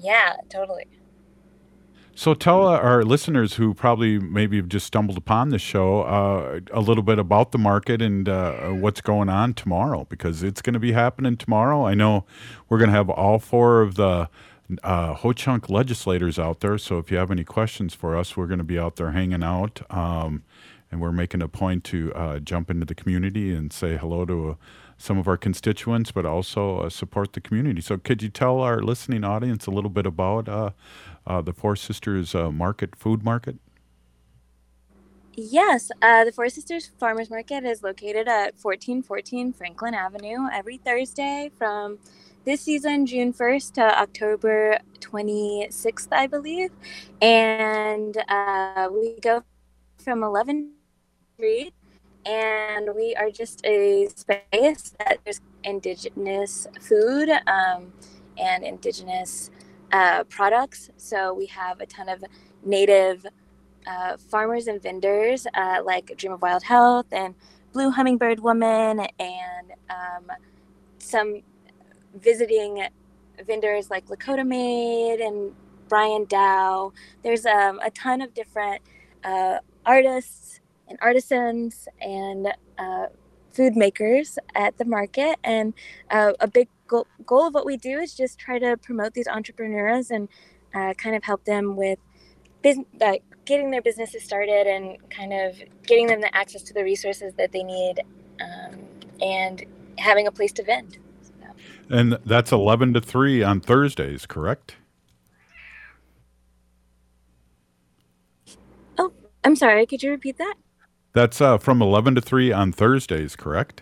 [0.05, 0.85] Yeah, totally.
[2.13, 6.79] So tell our listeners who probably maybe have just stumbled upon the show uh, a
[6.79, 10.79] little bit about the market and uh, what's going on tomorrow because it's going to
[10.79, 11.85] be happening tomorrow.
[11.85, 12.25] I know
[12.69, 14.29] we're going to have all four of the
[14.83, 16.77] uh, Ho Chunk legislators out there.
[16.77, 19.43] So if you have any questions for us, we're going to be out there hanging
[19.43, 19.81] out.
[19.89, 20.43] Um,
[20.91, 24.51] and we're making a point to uh, jump into the community and say hello to
[24.51, 24.55] uh,
[24.97, 27.81] some of our constituents, but also uh, support the community.
[27.81, 30.71] So, could you tell our listening audience a little bit about uh,
[31.27, 33.57] uh, the Four Sisters Market, food market?
[35.37, 41.51] Yes, uh, the Four Sisters Farmers Market is located at 1414 Franklin Avenue every Thursday
[41.57, 41.99] from
[42.45, 46.69] this season, June 1st to October 26th, I believe.
[47.21, 49.43] And uh, we go
[49.97, 50.71] from 11
[51.35, 51.73] Street,
[52.25, 57.93] and we are just a space that there's indigenous food um,
[58.37, 59.51] and indigenous
[59.91, 60.89] uh, products.
[60.97, 62.23] So we have a ton of
[62.63, 63.25] native
[63.87, 67.35] uh, farmers and vendors uh, like Dream of Wild Health and
[67.73, 70.31] Blue Hummingbird Woman and um,
[70.97, 71.41] some
[72.15, 72.87] visiting
[73.45, 75.53] vendors like Lakota Made and
[75.87, 76.93] Brian Dow.
[77.21, 78.81] There's um, a ton of different
[79.23, 83.07] uh, artists and artisans and uh,
[83.51, 85.37] food makers at the market.
[85.43, 85.73] And
[86.11, 89.27] uh, a big goal, goal, of what we do is just try to promote these
[89.27, 90.27] entrepreneurs and
[90.73, 91.99] uh, kind of help them with
[92.61, 92.85] business,
[93.45, 97.51] getting their businesses started and kind of getting them the access to the resources that
[97.51, 98.01] they need
[98.41, 98.79] um,
[99.21, 99.63] and
[99.97, 100.97] having a place to vend.
[101.89, 104.75] And that's 11 to 3 on Thursdays, correct?
[108.97, 109.85] Oh, I'm sorry.
[109.85, 110.55] Could you repeat that?
[111.15, 113.81] That's uh, from 11 to 3 on Thursdays, correct?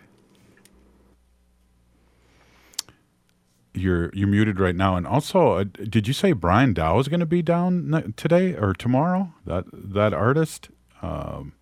[3.73, 4.95] You're you're muted right now.
[4.95, 8.73] And also, uh, did you say Brian Dow is going to be down today or
[8.73, 9.33] tomorrow?
[9.47, 10.69] That that artist?
[11.01, 11.53] Um,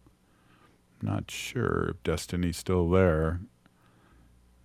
[1.01, 3.39] not sure if Destiny's still there.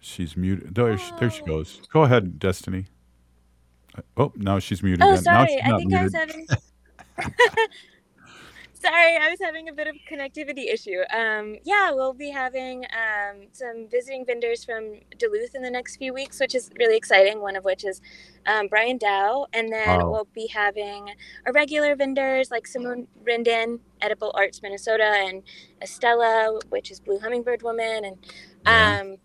[0.01, 0.75] She's muted.
[0.75, 1.81] There, she, there she goes.
[1.92, 2.87] Go ahead, Destiny.
[3.97, 5.05] Uh, oh, now she's muted.
[5.05, 5.23] Oh, again.
[5.23, 5.62] sorry.
[5.62, 5.99] I think muted.
[5.99, 6.47] I was having.
[8.87, 11.01] Sorry, I was having a bit of connectivity issue.
[11.12, 16.14] Um, yeah, we'll be having um, some visiting vendors from Duluth in the next few
[16.14, 17.40] weeks, which is really exciting.
[17.40, 18.01] One of which is
[18.46, 20.11] um, Brian Dow, and then Oh.
[20.11, 21.11] we'll be having
[21.46, 25.42] our regular vendors like Simone Rendon, Edible Arts Minnesota, and
[25.83, 28.16] Estella, which is Blue Hummingbird Woman, and
[28.66, 29.16] um,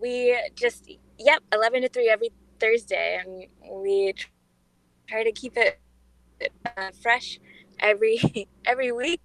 [0.00, 2.30] we just yep, eleven to three every
[2.60, 3.46] Thursday, and
[3.82, 4.14] we
[5.08, 5.80] try to keep it
[6.76, 7.40] uh, fresh
[7.80, 8.18] every
[8.64, 9.20] every week.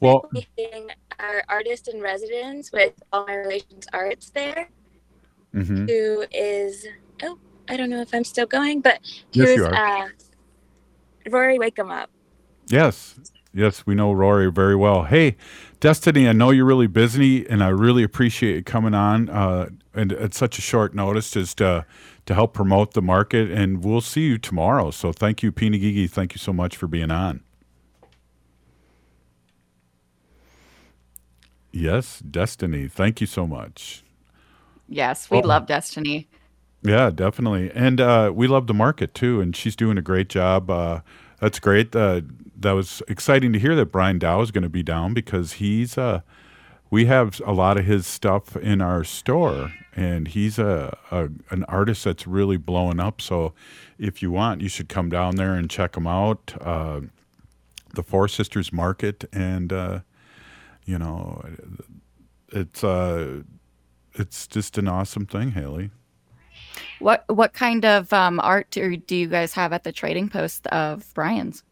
[0.00, 4.68] Well- week we're having our artist in residence with all my relations arts there,
[5.54, 5.88] Mhm.
[5.88, 6.86] who is
[7.22, 7.38] oh
[7.68, 8.98] I don't know if I'm still going, but
[9.32, 10.08] Yes, who's uh,
[11.30, 12.06] Rory Wakemup.
[12.68, 13.18] Yes.
[13.52, 15.02] Yes, we know Rory very well.
[15.04, 15.36] Hey,
[15.80, 20.12] Destiny, I know you're really busy, and I really appreciate you coming on uh, and
[20.12, 21.82] at such a short notice just uh,
[22.26, 23.50] to help promote the market.
[23.50, 24.90] And we'll see you tomorrow.
[24.90, 26.06] So thank you, Pina Gigi.
[26.06, 27.40] Thank you so much for being on.
[31.72, 32.88] Yes, Destiny.
[32.88, 34.02] Thank you so much.
[34.88, 35.46] Yes, we Oh.
[35.46, 36.28] love Destiny.
[36.82, 37.70] Yeah, definitely.
[37.74, 39.40] And uh, we love the market too.
[39.40, 40.70] And she's doing a great job.
[40.70, 41.00] Uh,
[41.40, 41.94] that's great.
[41.94, 42.22] Uh,
[42.58, 45.96] that was exciting to hear that Brian Dow is going to be down because he's,
[45.96, 46.20] uh,
[46.90, 51.64] we have a lot of his stuff in our store and he's a, a an
[51.64, 53.20] artist that's really blowing up.
[53.20, 53.52] So
[53.98, 56.54] if you want, you should come down there and check him out.
[56.60, 57.02] Uh,
[57.94, 59.24] the Four Sisters Market.
[59.32, 60.00] And, uh,
[60.84, 61.44] you know,
[62.48, 63.42] it's, uh,
[64.14, 65.90] it's just an awesome thing, Haley.
[66.98, 70.66] What what kind of um, art do, do you guys have at the trading post
[70.68, 71.62] of Brian's?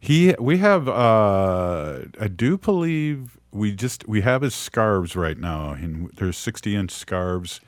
[0.00, 5.70] He, we have, uh, I do believe we just we have his scarves right now,
[5.70, 7.60] and there's 60 inch scarves,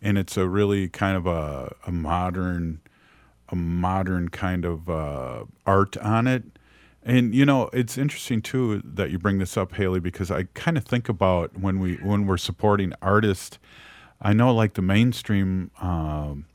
[0.00, 2.80] and it's a really kind of a, a modern,
[3.50, 6.44] a modern kind of uh, art on it.
[7.02, 10.78] And you know, it's interesting too that you bring this up, Haley, because I kind
[10.78, 13.58] of think about when we when we're supporting artists.
[14.22, 15.70] I know, like the mainstream.
[15.80, 16.46] Um,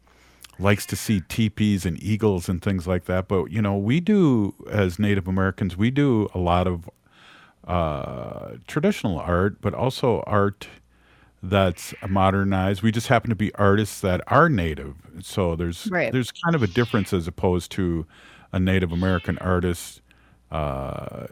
[0.62, 3.30] likes to see teepees and eagles and things like that.
[3.30, 6.90] But you know, we do as Native Americans, we do a lot of
[7.68, 10.68] uh, traditional art, but also art
[11.42, 12.82] that's modernized.
[12.82, 16.12] We just happen to be artists that are native, so there's Right.
[16.12, 18.06] there's kind of a difference as opposed to
[18.52, 20.02] a Native American artist.
[20.52, 21.28] Uh,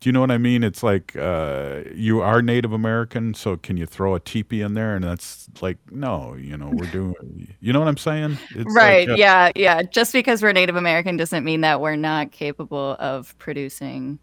[0.00, 0.64] do you know what I mean?
[0.64, 4.94] It's like uh, you are Native American, so can you throw a teepee in there?
[4.96, 7.54] And that's like, no, you know, we're doing.
[7.60, 8.38] You know what I'm saying?
[8.56, 9.06] It's right.
[9.06, 9.50] like, uh, yeah.
[9.54, 9.82] Yeah.
[9.82, 14.18] Just because we're Native American doesn't mean that we're not capable of producing,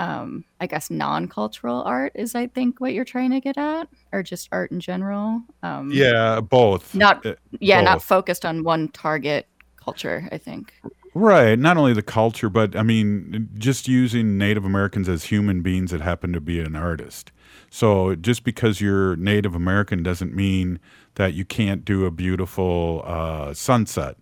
[0.00, 3.86] um, I guess, non cultural art, is I think what you're trying to get at,
[4.12, 5.42] or just art in general.
[5.62, 6.94] Um, Yeah, both.
[6.94, 9.46] Not, Uh, yeah, not focused on one target
[9.76, 10.72] culture, I think.
[11.12, 11.58] Right.
[11.58, 16.00] Not only the culture, but I mean, just using Native Americans as human beings that
[16.00, 17.30] happen to be an artist.
[17.68, 20.80] So just because you're Native American doesn't mean
[21.16, 24.16] that you can't do a beautiful uh, sunset.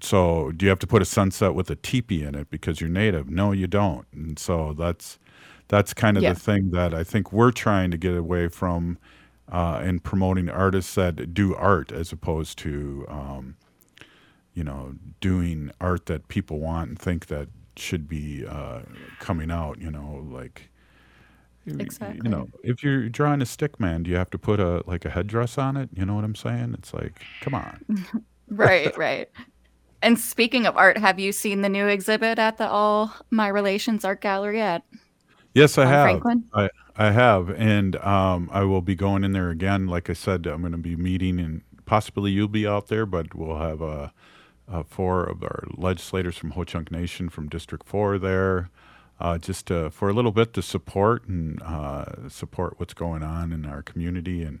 [0.00, 2.90] So do you have to put a sunset with a teepee in it because you're
[2.90, 3.28] Native?
[3.28, 4.06] No, you don't.
[4.12, 5.18] And so that's
[5.68, 6.32] that's kind of Yeah.
[6.32, 8.98] the thing that I think we're trying to get away from
[9.50, 13.06] uh, in promoting artists that do art as opposed to.
[13.08, 13.56] Um,
[14.54, 18.82] you know, doing art that people want and think that should be uh,
[19.18, 19.80] coming out.
[19.80, 20.70] You know, like
[21.66, 22.20] Exactly.
[22.22, 25.04] You know, if you're drawing a stick man, do you have to put a like
[25.04, 25.88] a headdress on it?
[25.94, 26.74] You know what I'm saying?
[26.78, 27.80] It's like, come on.
[28.48, 29.28] right, right.
[30.04, 34.04] And speaking of art, have you seen the new exhibit at the All My Relations
[34.04, 34.82] Art Gallery at
[35.54, 36.04] Yes, I have.
[36.04, 36.44] Franklin?
[36.52, 39.86] I I have, and um, I will be going in there again.
[39.86, 43.34] Like I said, I'm going to be meeting, and possibly you'll be out there, but
[43.34, 44.10] we'll have uh,
[44.70, 48.68] uh, four of our legislators from Ho Chunk Nation from District Four there,
[49.18, 53.52] uh, just uh, for a little bit to support and uh, support what's going on
[53.52, 54.42] in our community.
[54.42, 54.60] And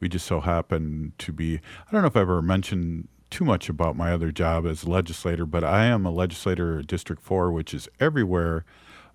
[0.00, 1.60] we just so happen to be.
[1.88, 5.46] I don't know if I ever mentioned too much about my other job as legislator,
[5.46, 8.64] but I am a legislator at District Four, which is everywhere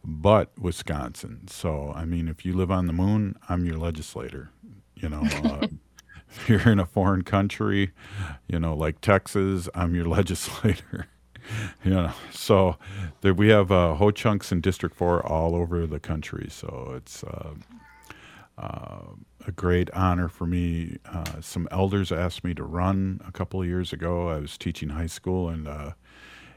[0.03, 1.47] but Wisconsin.
[1.47, 4.49] So, I mean, if you live on the moon, I'm your legislator.
[4.95, 5.67] You know, uh,
[6.29, 7.91] if you're in a foreign country,
[8.47, 11.07] you know, like Texas, I'm your legislator.
[11.83, 12.77] you know, so
[13.21, 16.47] there, we have uh, Ho Chunks in District 4 all over the country.
[16.49, 17.53] So it's uh,
[18.57, 19.01] uh,
[19.47, 20.97] a great honor for me.
[21.05, 24.27] Uh, some elders asked me to run a couple of years ago.
[24.29, 25.91] I was teaching high school and uh,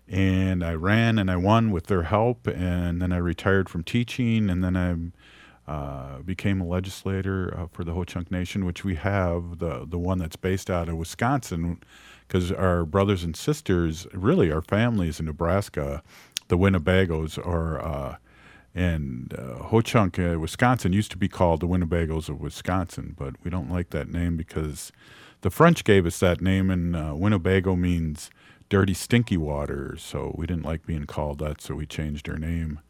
[0.09, 2.49] and I ran and I won with their help.
[2.49, 7.85] And then I retired from teaching, and then I uh, became a legislator uh, for
[7.85, 11.81] the Ho Chunk Nation, which we have the the one that's based out of Wisconsin,
[12.27, 16.03] because our brothers and sisters, really our families in Nebraska,
[16.49, 18.19] the Winnebagos are.
[18.75, 23.35] And uh, Ho Chunk, uh, Wisconsin, used to be called the Winnebagos of Wisconsin, but
[23.43, 24.93] we don't like that name because
[25.41, 28.31] the French gave us that name, and uh, Winnebago means
[28.69, 29.97] dirty, stinky water.
[29.99, 32.81] So we didn't like being called that, so we changed our name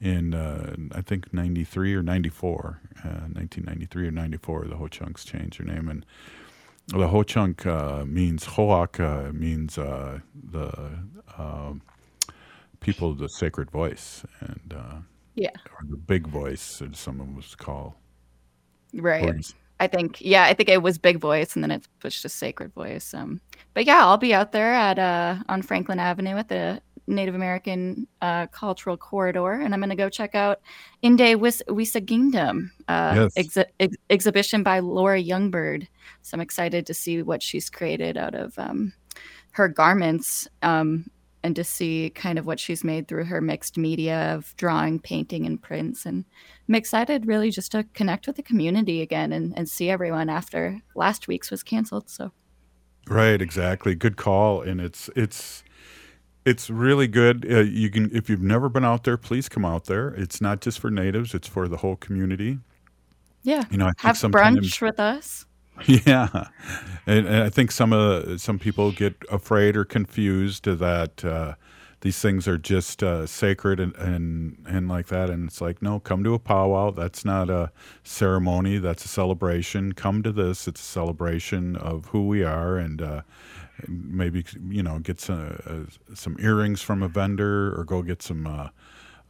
[0.00, 4.64] in uh, I think '93 or '94, uh, 1993 or '94.
[4.66, 6.04] The Ho Chunks changed their name, and
[6.88, 10.98] the Ho Chunk uh, means Hoak uh, means uh, the
[11.36, 11.74] uh,
[12.80, 14.74] people of the sacred voice, and
[15.38, 15.50] Yeah.
[15.70, 17.92] or the big voice, as someone was called.
[18.94, 19.34] Right.
[19.36, 22.28] Is- I think yeah, I think it was big voice and then it switched to
[22.28, 23.14] sacred voice.
[23.14, 23.40] Um
[23.74, 28.06] but yeah, I'll be out there at uh on Franklin Avenue at the Native American
[28.20, 30.60] uh, cultural corridor, and I'm going to go check out
[31.00, 33.34] Inde Wis- Wisigindam uh, Yes.
[33.34, 35.88] exhi- ex- exhibition by Laura Youngbird.
[36.20, 38.92] So I'm excited to see what she's created out of um,
[39.52, 41.10] her garments um,
[41.42, 45.46] and to see kind of what she's made through her mixed media of drawing, painting,
[45.46, 46.04] and prints.
[46.04, 46.24] And
[46.68, 50.80] I'm excited really just to connect with the community again and, and see everyone after
[50.94, 52.10] last week's was canceled.
[52.10, 52.32] So
[53.08, 53.94] Right, exactly.
[53.94, 55.64] Good call, and it's it's
[56.44, 57.46] it's really good.
[57.50, 60.08] Uh, you can if you've never been out there, please come out there.
[60.08, 62.58] It's not just for natives; it's for the whole community.
[63.42, 65.46] yeah, You know, I have brunch with us.
[65.86, 66.48] Yeah,
[67.06, 71.54] and, and I think some of some people get afraid or confused that uh,
[72.00, 75.30] these things are just uh, sacred and, and and like that.
[75.30, 76.90] And it's like, no, come to a powwow.
[76.90, 77.70] That's not a
[78.02, 78.78] ceremony.
[78.78, 79.92] That's a celebration.
[79.92, 80.66] Come to this.
[80.68, 83.22] It's a celebration of who we are, and uh,
[83.86, 88.46] maybe you know get some uh, some earrings from a vendor, or go get some.
[88.46, 88.68] Uh,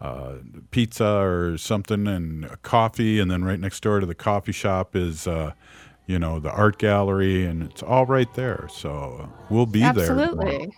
[0.01, 0.35] uh,
[0.71, 5.27] pizza or something and coffee, and then right next door to the coffee shop is,
[5.27, 5.53] uh,
[6.09, 8.67] you know, the art gallery, and it's all right there.
[8.73, 9.91] So we'll be there.
[9.91, 10.75] Absolutely.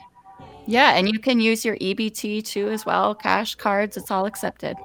[0.67, 3.97] Yeah, and you can use your EBT too as well, cash cards.
[3.97, 4.77] It's all accepted.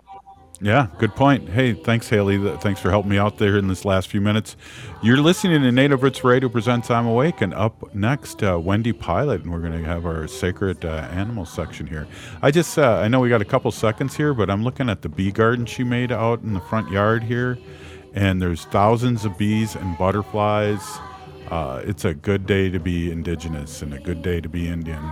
[0.62, 1.50] Yeah, good point.
[1.50, 2.38] Hey, thanks, Haley.
[2.60, 4.56] Thanks for helping me out there in this last few minutes.
[5.04, 9.44] You're listening to Native Roots Radio presents I'm Awake, and up next, uh, Wendy Pilot,
[9.44, 12.08] and we're going to have our sacred uh, animal section here.
[12.42, 15.02] I just, uh, I know we got a couple seconds here, but I'm looking at
[15.02, 17.58] the bee garden she made out in the front yard here,
[18.16, 20.82] and there's thousands of bees and butterflies.
[21.50, 25.04] Uh, it's a good day to be indigenous and a good day to be Indian.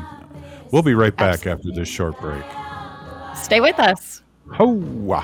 [0.72, 2.44] We'll be right back after this short break.
[3.36, 4.24] Stay with us.
[4.50, 5.24] Hoa!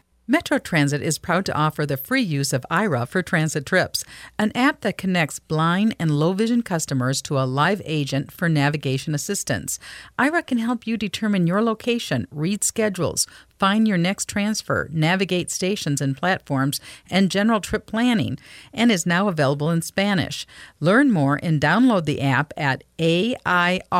[0.27, 4.05] Metro Transit is proud to offer the free use of Aira for transit trips,
[4.37, 9.15] an app that connects blind and low vision customers to a live agent for navigation
[9.15, 9.79] assistance.
[10.19, 13.25] Aira can help you determine your location, read schedules,
[13.57, 18.37] find your next transfer, navigate stations and platforms, and general trip planning,
[18.71, 20.45] and is now available in Spanish.
[20.79, 23.91] Learn more and download the app at aira.io.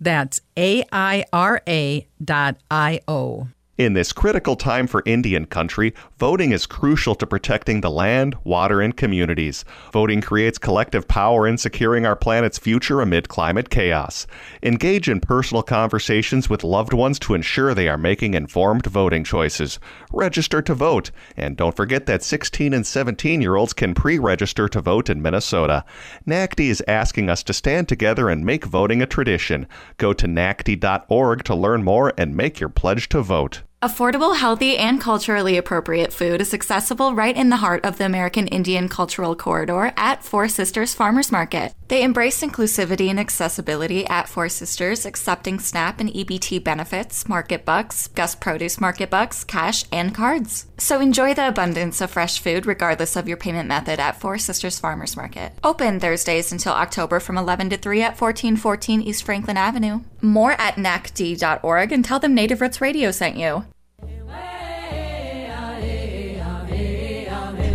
[0.00, 3.48] That's A-I-R-A dot I-O.
[3.80, 8.82] In this critical time for Indian country, voting is crucial to protecting the land, water,
[8.82, 9.64] and communities.
[9.90, 14.26] Voting creates collective power in securing our planet's future amid climate chaos.
[14.62, 19.78] Engage in personal conversations with loved ones to ensure they are making informed voting choices.
[20.12, 21.10] Register to vote.
[21.34, 25.22] And don't forget that 16 and 17 year olds can pre register to vote in
[25.22, 25.86] Minnesota.
[26.26, 29.66] NACDI is asking us to stand together and make voting a tradition.
[29.96, 33.62] Go to NACDI.org to learn more and make your pledge to vote.
[33.82, 38.46] Affordable, healthy, and culturally appropriate food is accessible right in the heart of the American
[38.46, 41.72] Indian Cultural Corridor at Four Sisters Farmers Market.
[41.88, 48.08] They embrace inclusivity and accessibility at Four Sisters, accepting SNAP and EBT benefits, market bucks,
[48.08, 50.66] Gus Produce market bucks, cash, and cards.
[50.76, 54.78] So enjoy the abundance of fresh food regardless of your payment method at Four Sisters
[54.78, 55.54] Farmers Market.
[55.64, 60.00] Open Thursdays until October from 11 to 3 at 1414 East Franklin Avenue.
[60.20, 63.64] More at nacdi.org and tell them Native Roots Radio sent you.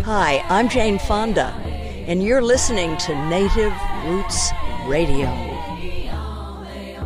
[0.06, 1.48] Hi, I'm Jane Fonda,
[2.06, 3.72] and you're listening to Native
[4.04, 4.52] Roots
[4.84, 5.26] Radio.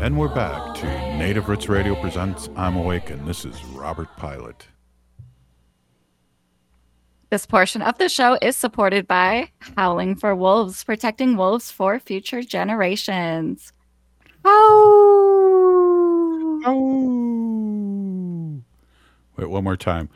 [0.03, 4.67] And we're back to Native Roots Radio presents I'm Awake, and this is Robert Pilot.
[7.31, 9.49] This portion of the show is supported by
[9.79, 13.73] Howling for Wolves, protecting wolves for future generations.
[14.45, 15.41] Oh.
[19.39, 20.11] Wait, one more time.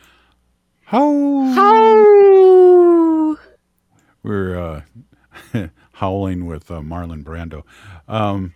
[0.84, 1.50] How?
[1.54, 2.33] How?
[4.24, 7.62] We're uh, howling with uh, Marlon Brando.
[8.08, 8.54] Um,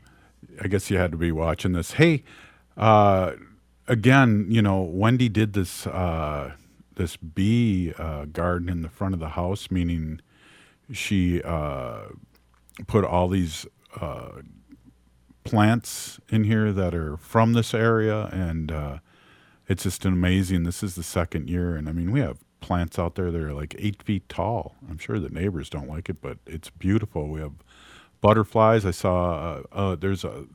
[0.62, 1.92] I guess you had to be watching this.
[1.92, 2.24] Hey,
[2.78, 3.32] uh,
[3.86, 6.54] again, you know, Wendy did this uh,
[6.96, 10.22] this bee uh, garden in the front of the house, meaning
[10.90, 12.06] she uh,
[12.86, 13.66] put all these
[15.44, 18.72] plants in here that are from this area, and
[19.68, 20.62] it's just amazing.
[20.62, 23.54] This is the second year, and I mean, we have plants out there that are
[23.54, 24.76] like eight feet tall.
[24.88, 27.28] I'm sure the neighbors don't like it, but it's beautiful.
[27.28, 27.54] We have
[28.20, 28.84] butterflies.
[28.84, 30.46] I saw uh, uh, there's a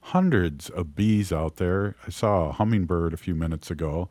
[0.00, 1.96] hundreds of bees out there.
[2.06, 4.08] I saw a hummingbird a few minutes ago,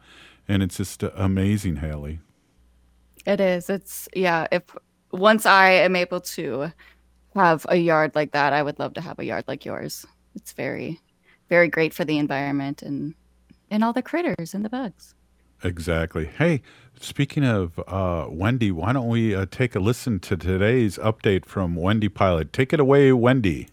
[0.48, 2.20] and it's just amazing, Haley.
[3.26, 3.70] It is.
[3.70, 4.48] It's yeah.
[4.52, 4.64] If
[5.12, 6.72] once I am able to
[7.36, 10.06] have a yard like that, I would love to have a yard like yours.
[10.36, 11.02] It's very,
[11.50, 13.16] very great for the environment and
[13.70, 15.14] and all the critters and the bugs.
[15.64, 16.26] Exactly.
[16.26, 16.62] Hey,
[17.00, 21.76] speaking of uh, Wendy, why don't we uh, take a listen to today's update from
[21.76, 22.54] Wendy Pilot?
[22.54, 23.70] Take it away, Wendy.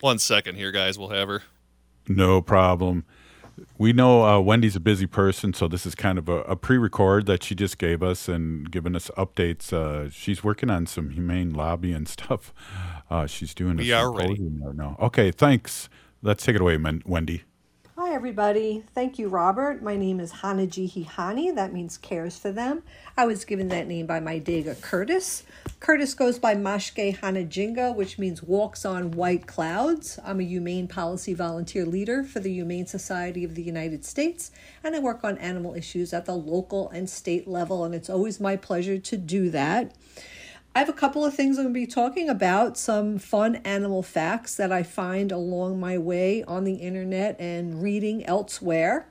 [0.00, 0.98] One second here, guys.
[0.98, 1.42] We'll have her.
[2.06, 3.06] No problem.
[3.78, 7.26] We know uh, Wendy's a busy person, so this is kind of a, a pre-record
[7.26, 9.72] that she just gave us and giving us updates.
[9.72, 12.52] Uh, she's working on some humane lobby and stuff.
[13.10, 14.38] Uh, she's doing we a are ready.
[14.60, 14.96] right now.
[15.00, 15.88] Okay, thanks.
[16.22, 17.44] Let's take it away, Wendy.
[18.14, 18.84] Everybody.
[18.94, 19.82] Thank you, Robert.
[19.82, 21.52] My name is Hanaji Hihani.
[21.52, 22.84] That means cares for them.
[23.16, 25.42] I was given that name by my Dega Curtis.
[25.80, 30.20] Curtis goes by Mashke Hanajinga, which means walks on white clouds.
[30.24, 34.52] I'm a humane policy volunteer leader for the Humane Society of the United States,
[34.84, 38.38] and I work on animal issues at the local and state level, and it's always
[38.38, 39.92] my pleasure to do that.
[40.74, 44.02] I have a couple of things I'm going to be talking about, some fun animal
[44.02, 49.06] facts that I find along my way on the internet and reading elsewhere.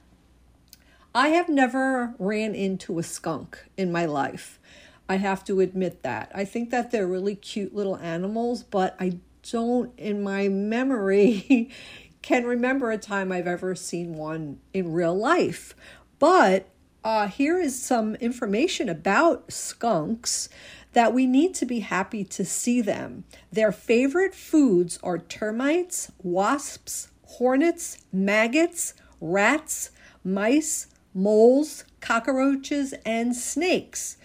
[1.16, 4.60] I have never ran into a skunk in my life.
[5.08, 6.30] I have to admit that.
[6.36, 11.72] I think that they're really cute little animals, but I don't, in my memory,
[12.22, 15.76] can remember a time I've ever seen one in real life.
[16.20, 16.68] But
[17.06, 20.50] uh, here is some information about skunks
[20.94, 23.24] that we need to be happy to see them.
[23.52, 29.90] Their favorite foods are termites, wasps, hornets, maggots, rats,
[30.24, 34.18] mice, moles, cockroaches, and snakes.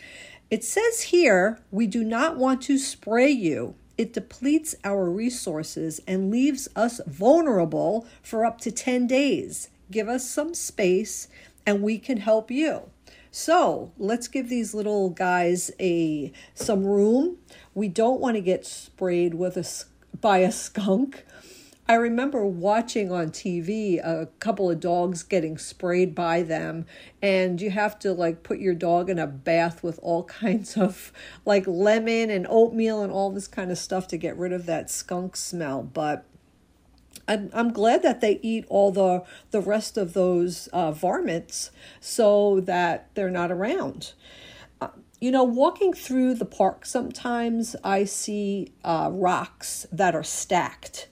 [0.51, 3.75] It says here we do not want to spray you.
[3.97, 9.69] It depletes our resources and leaves us vulnerable for up to 10 days.
[9.91, 11.29] Give us some space
[11.67, 12.91] and we can help you.
[13.39, 17.37] So let's give these little guys a some room.
[17.73, 19.65] We don't want to get sprayed with a
[20.21, 21.25] by a skunk.
[21.89, 26.87] I remember watching on TV a couple of dogs getting sprayed by them,
[27.23, 31.13] and you have to like put your dog in a bath with all kinds of
[31.45, 34.91] like lemon and oatmeal and all this kind of stuff to get rid of that
[34.91, 35.85] skunk smell.
[35.85, 36.25] But
[37.29, 41.71] I'm, I'm glad that they eat all the the rest of those uh, varmints
[42.01, 44.15] so that they're not around.
[44.81, 44.89] Uh,
[45.21, 51.09] you know, walking through the park, sometimes I see uh, rocks that are stacked.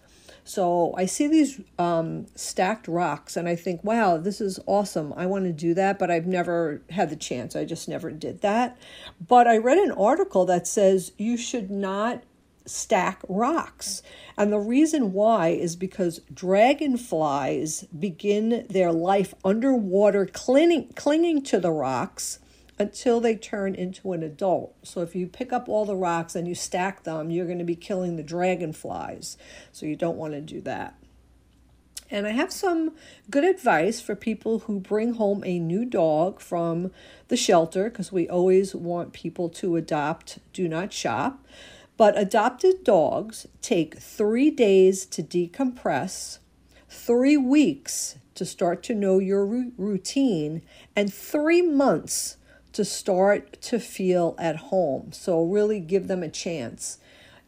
[0.47, 5.13] So I see these um, stacked rocks and I think, wow, this is awesome.
[5.17, 7.57] I want to do that, but I've never had the chance.
[7.57, 8.79] I just never did that.
[9.27, 12.23] But I read an article that says you should not
[12.67, 14.03] stack rocks.
[14.37, 21.73] And the reason why is because dragonflies begin their life underwater, clinging, clinging to the
[21.73, 22.39] rocks
[22.79, 24.75] until they turn into an adult.
[24.83, 27.65] So if you pick up all the rocks and you stack them, you're going to
[27.65, 29.39] be killing the dragonflies.
[29.73, 30.99] So you don't want to do that.
[32.11, 32.93] And I have some
[33.31, 36.93] good advice for people who bring home a new dog from
[37.29, 41.45] the shelter because we always want people to adopt, do not shop.
[41.97, 46.39] But adopted dogs take three days to decompress,
[46.89, 50.61] three weeks to start to know your routine,
[50.95, 52.37] and three months
[52.75, 55.11] to start to feel at home.
[55.13, 56.99] So, really give them a chance.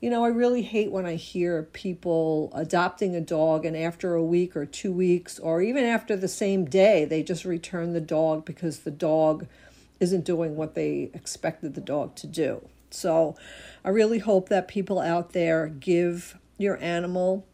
[0.00, 4.24] You know, I really hate when I hear people adopting a dog and after a
[4.24, 8.46] week or two weeks, or even after the same day, they just return the dog
[8.46, 9.46] because the dog
[10.00, 12.62] isn't doing what they expected the dog to do.
[12.90, 13.36] So
[13.84, 17.46] I really hope that people out there give your animal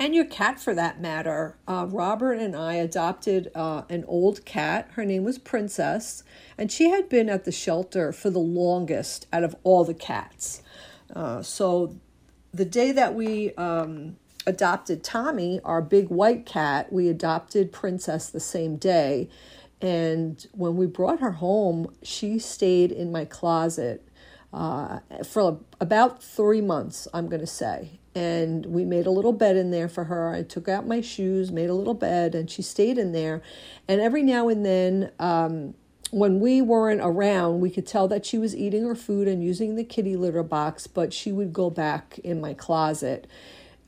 [0.00, 1.58] and your cat for that matter.
[1.68, 4.88] Uh, Robert and I adopted uh, an old cat.
[4.94, 6.24] Her name was Princess,
[6.56, 10.62] and she had been at the shelter for the longest out of all the cats.
[11.14, 11.96] Uh, so
[12.52, 18.40] the day that we um, adopted Tommy, our big white cat, we adopted Princess the
[18.40, 19.28] same day.
[19.82, 24.06] And when we brought her home, she stayed in my closet
[24.52, 28.00] uh, for about three months, I'm going to say.
[28.14, 30.30] And we made a little bed in there for her.
[30.30, 33.42] I took out my shoes, made a little bed, and she stayed in there.
[33.86, 35.74] And every now and then, um,
[36.10, 39.76] when we weren't around, we could tell that she was eating her food and using
[39.76, 43.28] the kitty litter box, but she would go back in my closet.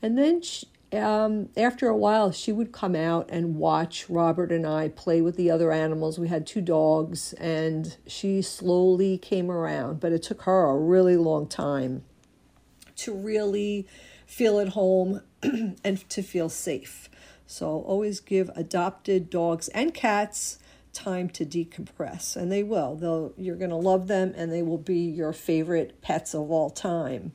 [0.01, 4.65] And then she, um, after a while, she would come out and watch Robert and
[4.65, 6.19] I play with the other animals.
[6.19, 11.17] We had two dogs, and she slowly came around, but it took her a really
[11.17, 12.03] long time
[12.97, 13.87] to really
[14.25, 15.21] feel at home
[15.83, 17.09] and to feel safe.
[17.45, 20.59] So always give adopted dogs and cats
[20.93, 22.95] time to decompress, and they will.
[22.95, 26.69] They'll you're going to love them, and they will be your favorite pets of all
[26.69, 27.33] time.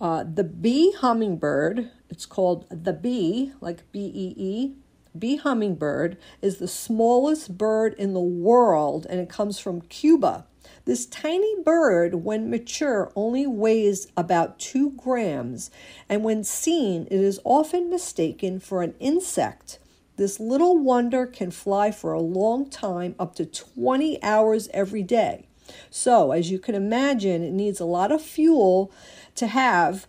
[0.00, 4.72] Uh, the bee hummingbird, it's called the bee, like B E E.
[5.18, 10.46] Bee hummingbird is the smallest bird in the world, and it comes from Cuba.
[10.84, 15.70] This tiny bird, when mature, only weighs about two grams,
[16.08, 19.78] and when seen, it is often mistaken for an insect.
[20.16, 25.46] This little wonder can fly for a long time, up to 20 hours every day.
[25.90, 28.92] So, as you can imagine, it needs a lot of fuel
[29.34, 30.06] to have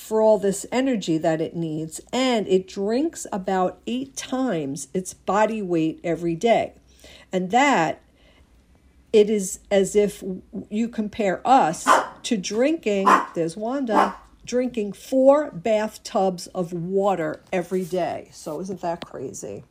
[0.00, 5.60] for all this energy that it needs, and it drinks about eight times its body
[5.60, 6.72] weight every day.
[7.30, 8.00] And that
[9.12, 10.24] it is as if
[10.70, 11.86] you compare us
[12.22, 18.30] to drinking, there's Wanda, drinking four bathtubs of water every day.
[18.32, 19.64] So, isn't that crazy?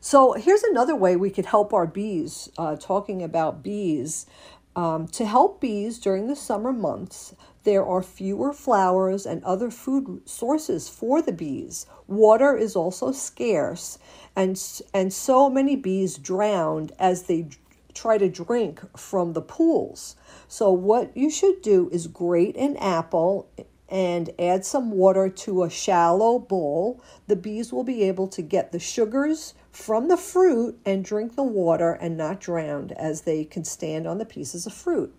[0.00, 4.26] So, here's another way we could help our bees, uh, talking about bees.
[4.74, 7.34] Um, to help bees during the summer months,
[7.66, 11.84] there are fewer flowers and other food sources for the bees.
[12.06, 13.98] Water is also scarce,
[14.36, 14.56] and,
[14.94, 17.48] and so many bees drowned as they
[17.92, 20.14] try to drink from the pools.
[20.46, 23.48] So, what you should do is grate an apple
[23.88, 27.02] and add some water to a shallow bowl.
[27.26, 31.42] The bees will be able to get the sugars from the fruit and drink the
[31.42, 35.12] water and not drown as they can stand on the pieces of fruit.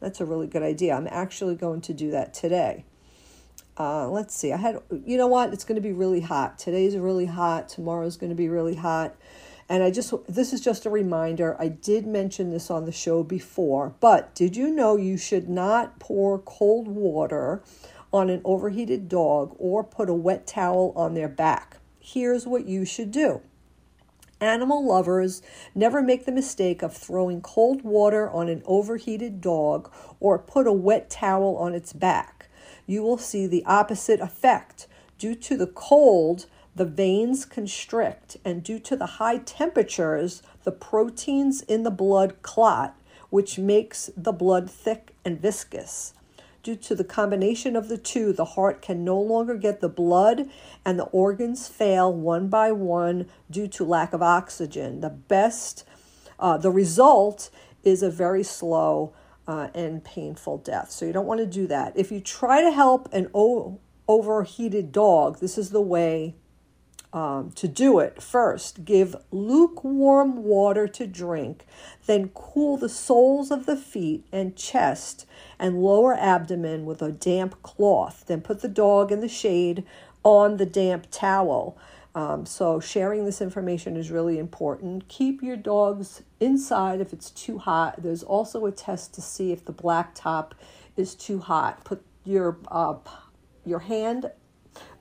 [0.00, 0.94] That's a really good idea.
[0.94, 2.84] I'm actually going to do that today.
[3.78, 4.52] Uh, let's see.
[4.52, 5.52] I had, you know what?
[5.52, 6.58] It's going to be really hot.
[6.58, 7.68] Today's really hot.
[7.68, 9.14] Tomorrow's going to be really hot.
[9.68, 11.56] And I just, this is just a reminder.
[11.58, 16.00] I did mention this on the show before, but did you know you should not
[16.00, 17.62] pour cold water
[18.12, 21.76] on an overheated dog or put a wet towel on their back?
[22.00, 23.42] Here's what you should do.
[24.40, 25.42] Animal lovers
[25.74, 30.72] never make the mistake of throwing cold water on an overheated dog or put a
[30.72, 32.48] wet towel on its back.
[32.86, 34.86] You will see the opposite effect.
[35.18, 41.60] Due to the cold, the veins constrict, and due to the high temperatures, the proteins
[41.62, 42.96] in the blood clot,
[43.28, 46.14] which makes the blood thick and viscous.
[46.62, 50.48] Due to the combination of the two, the heart can no longer get the blood
[50.84, 55.00] and the organs fail one by one due to lack of oxygen.
[55.00, 55.84] The best,
[56.38, 57.50] uh, the result
[57.82, 59.14] is a very slow
[59.48, 60.90] uh, and painful death.
[60.90, 61.96] So you don't want to do that.
[61.96, 66.36] If you try to help an o- overheated dog, this is the way
[67.12, 68.22] um, to do it.
[68.22, 71.66] First, give lukewarm water to drink,
[72.06, 75.26] then cool the soles of the feet and chest
[75.58, 78.24] and lower abdomen with a damp cloth.
[78.26, 79.84] Then put the dog in the shade
[80.22, 81.76] on the damp towel.
[82.14, 85.06] Um, so, sharing this information is really important.
[85.06, 88.02] Keep your dogs inside if it's too hot.
[88.02, 90.56] There's also a test to see if the black top
[90.96, 91.84] is too hot.
[91.84, 92.96] Put your uh,
[93.64, 94.32] your hand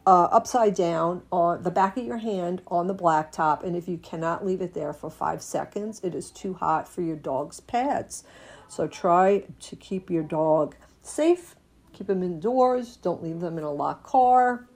[0.09, 3.63] uh, upside down on the back of your hand on the blacktop.
[3.63, 7.03] And if you cannot leave it there for five seconds, it is too hot for
[7.03, 8.23] your dog's pads.
[8.67, 11.55] So try to keep your dog safe,
[11.93, 14.67] keep them indoors, don't leave them in a locked car.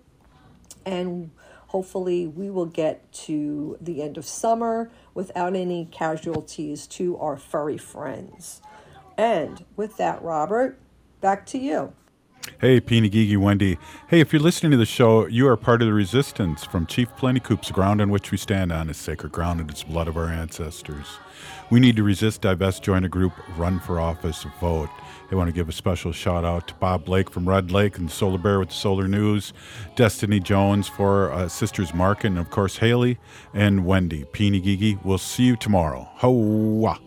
[0.85, 1.31] And
[1.65, 7.79] hopefully, we will get to the end of summer without any casualties to our furry
[7.79, 8.61] friends.
[9.17, 10.77] And with that, Robert,
[11.21, 11.93] back to you.
[12.59, 13.77] Hey, Peeny Gigi Wendy.
[14.07, 17.09] Hey, if you're listening to the show, you are part of the resistance from Chief
[17.17, 20.15] Plenty Plentycoop's ground on which we stand on is sacred ground and it's blood of
[20.15, 21.19] our ancestors.
[21.69, 24.89] We need to resist, divest, join a group, run for office, vote.
[25.31, 28.09] I want to give a special shout out to Bob Blake from Red Lake and
[28.09, 29.51] Solar Bear with the Solar News,
[29.95, 33.17] Destiny Jones for uh, Sisters Mark, and of course Haley
[33.53, 34.25] and Wendy.
[34.25, 36.07] Peeny Gigi, we'll see you tomorrow.
[36.15, 36.99] Hoa!